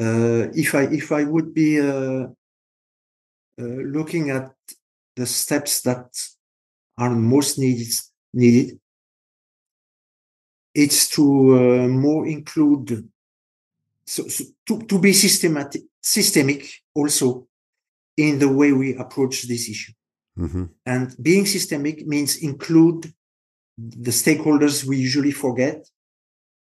[0.00, 2.28] Uh, if I if I would be uh, uh,
[3.58, 4.52] looking at
[5.16, 6.06] the steps that
[6.98, 7.92] are most needed
[8.32, 8.78] needed,
[10.74, 13.08] it's to uh, more include
[14.06, 17.46] so, so to, to be systematic systemic also
[18.16, 19.92] in the way we approach this issue.
[20.38, 20.64] Mm-hmm.
[20.84, 23.12] And being systemic means include
[23.78, 25.88] the stakeholders we usually forget,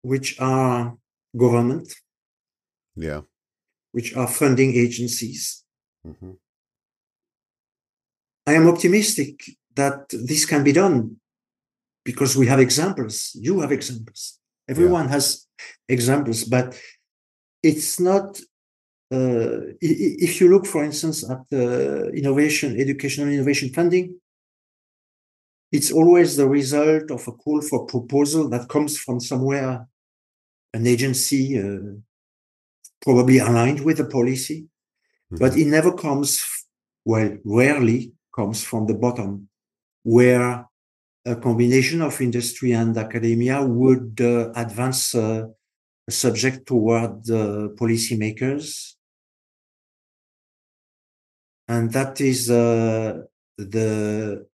[0.02, 0.96] which are
[1.36, 1.94] government,
[2.96, 3.22] yeah,
[3.91, 5.64] which are funding agencies.
[6.06, 6.32] Mm-hmm.
[8.46, 9.44] I am optimistic
[9.76, 11.18] that this can be done
[12.04, 13.32] because we have examples.
[13.39, 14.39] You have examples.
[14.68, 15.14] Everyone yeah.
[15.14, 15.48] has
[15.88, 16.80] examples, but
[17.62, 18.39] it's not
[19.12, 24.16] uh, if you look, for instance, at the innovation, educational innovation funding,
[25.72, 29.88] it's always the result of a call for proposal that comes from somewhere,
[30.74, 31.94] an agency, uh,
[33.02, 34.68] probably aligned with the policy,
[35.32, 35.39] Mhm.
[35.39, 36.41] but it never comes,
[37.06, 39.50] well, rarely comes from the bottom,
[40.04, 40.66] where
[41.26, 45.48] a combination of industry and academia would uh, advance uh,
[46.08, 48.96] a subject toward the policymakers.
[51.68, 53.22] And that is uh,
[53.58, 54.46] the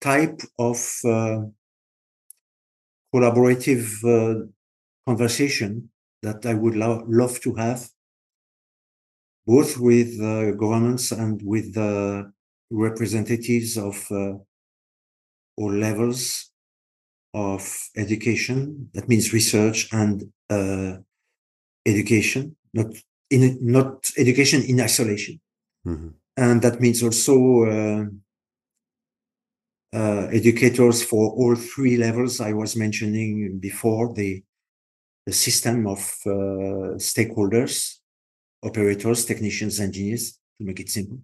[0.00, 1.40] type of uh,
[3.14, 4.46] collaborative uh,
[5.06, 5.90] conversation
[6.22, 7.88] that I would lo- love to have,
[9.52, 12.30] both with uh, governments and with the
[12.70, 14.34] representatives of uh,
[15.56, 16.50] all levels
[17.34, 17.62] of
[17.96, 18.90] education.
[18.94, 20.16] That means research and
[20.50, 20.98] uh,
[21.86, 22.88] education, not
[23.30, 25.40] in not education in isolation,
[25.86, 26.10] Mhm.
[26.36, 27.34] and that means also.
[27.74, 28.04] Uh,
[29.94, 34.44] uh, educators for all three levels I was mentioning before the
[35.26, 37.97] the system of uh, stakeholders,
[38.62, 41.18] operators, technicians, engineers, to make it simple.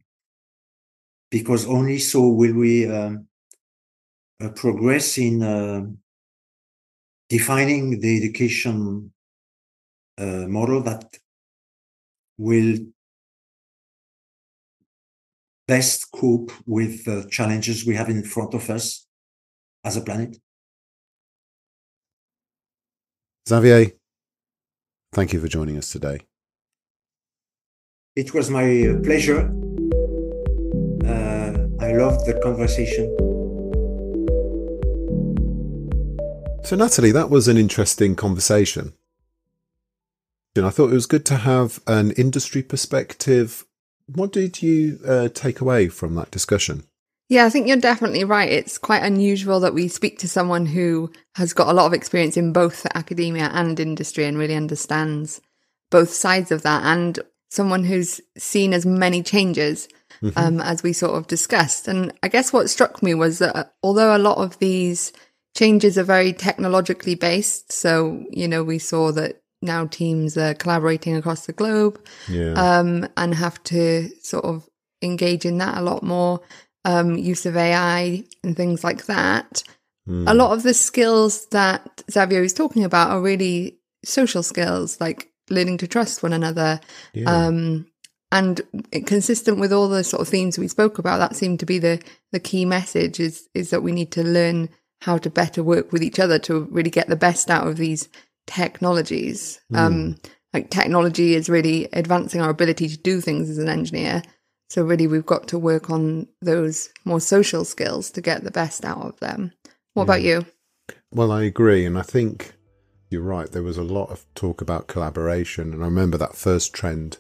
[1.31, 3.27] Because only so will we um,
[4.41, 5.85] uh, progress in uh,
[7.29, 9.13] defining the education
[10.19, 11.19] uh, model that
[12.39, 12.79] will
[15.67, 19.07] best cope with the challenges we have in front of us
[19.83, 20.37] as a planet.
[23.49, 23.93] Xavier,
[25.13, 26.21] thank you for joining us today.
[28.17, 29.41] It was my uh, pleasure.
[31.05, 31.51] Uh,
[31.81, 33.11] I loved the conversation.
[36.65, 38.93] So, Natalie, that was an interesting conversation.
[40.55, 43.67] And I thought it was good to have an industry perspective.
[44.07, 46.85] What did you uh, take away from that discussion?
[47.29, 48.49] Yeah, I think you're definitely right.
[48.49, 52.37] It's quite unusual that we speak to someone who has got a lot of experience
[52.37, 55.41] in both academia and industry and really understands
[55.91, 57.19] both sides of that, and
[57.55, 59.89] someone who's seen as many changes
[60.37, 61.87] um, as we sort of discussed.
[61.87, 65.13] And I guess what struck me was that although a lot of these
[65.57, 71.17] changes are very technologically based, so, you know, we saw that now teams are collaborating
[71.17, 71.99] across the globe
[72.29, 72.53] Yeah.
[72.53, 74.69] um, and have to sort of
[75.03, 76.41] engage in that a lot more.
[76.87, 79.63] Um, use of AI and things like that.
[80.07, 80.29] Mm.
[80.29, 85.31] A lot of the skills that Xavier is talking about are really social skills, like
[85.51, 86.81] learning to trust one another.
[87.13, 87.47] Yeah.
[87.47, 87.87] Um,
[88.33, 88.61] and
[89.07, 92.03] consistent with all the sort of themes we spoke about, that seemed to be the
[92.33, 94.69] the key message is is that we need to learn
[95.03, 98.09] how to better work with each other to really get the best out of these
[98.47, 99.61] technologies.
[99.73, 100.17] Um,
[100.53, 104.23] like technology is really advancing our ability to do things as an engineer.
[104.71, 108.85] So really, we've got to work on those more social skills to get the best
[108.85, 109.53] out of them.
[109.93, 110.47] What about you?
[111.13, 111.85] Well, I agree.
[111.85, 112.54] And I think
[113.15, 113.51] you're right.
[113.51, 115.73] There was a lot of talk about collaboration.
[115.73, 117.19] And I remember that first trend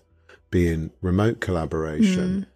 [0.51, 2.47] being remote collaboration.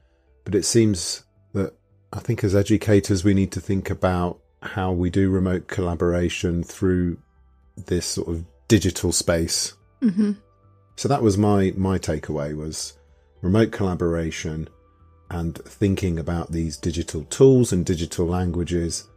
[0.45, 1.75] But it seems that
[2.13, 7.19] I think as educators, we need to think about how we do remote collaboration through
[7.77, 9.75] this sort of digital space.
[10.03, 10.33] hmm
[10.97, 12.99] So that was my my takeaway was
[13.41, 14.69] remote collaboration
[15.31, 19.09] and thinking about these digital tools and digital languages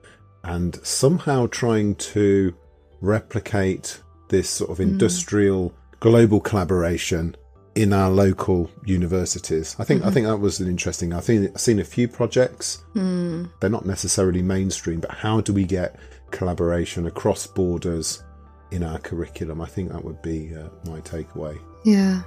[0.43, 2.53] and somehow trying to
[2.99, 4.01] replicate
[4.31, 7.35] this sort of industrial global collaboration
[7.75, 9.75] in our local universities.
[9.79, 11.13] I think I think that was an interesting.
[11.13, 12.83] I think I've seen a few projects.
[12.95, 13.49] Mm.
[13.59, 15.97] They're not necessarily mainstream, but how do we get
[16.31, 18.23] collaboration across borders
[18.71, 19.61] in our curriculum?
[19.61, 21.59] I think that would be uh, my takeaway.
[21.85, 22.23] Yeah.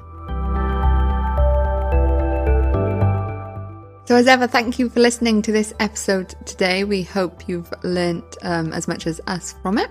[4.07, 6.85] So, as ever, thank you for listening to this episode today.
[6.85, 9.91] We hope you've learnt um, as much as us from it.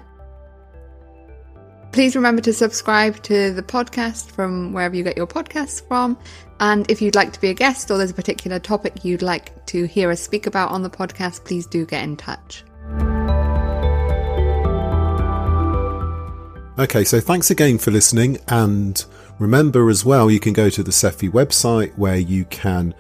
[1.94, 6.18] Please remember to subscribe to the podcast from wherever you get your podcasts from.
[6.60, 9.64] And if you'd like to be a guest or there's a particular topic you'd like
[9.68, 12.64] to hear us speak about on the podcast, please do get in touch.
[16.80, 18.40] Okay, so thanks again for listening.
[18.48, 19.06] And
[19.38, 22.96] remember as well, you can go to the SEFI website where you can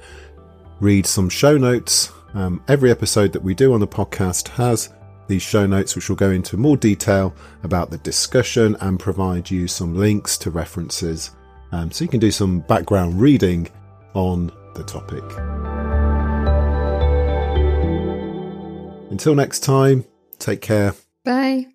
[0.79, 2.11] read some show notes.
[2.35, 4.93] Um, every episode that we do on the podcast has
[5.27, 7.33] these show notes, which will go into more detail
[7.63, 11.31] about the discussion and provide you some links to references.
[11.71, 13.67] Um, so you can do some background reading
[14.13, 15.23] on the topic.
[19.11, 20.05] Until next time,
[20.39, 20.93] take care.
[21.23, 21.72] Bye.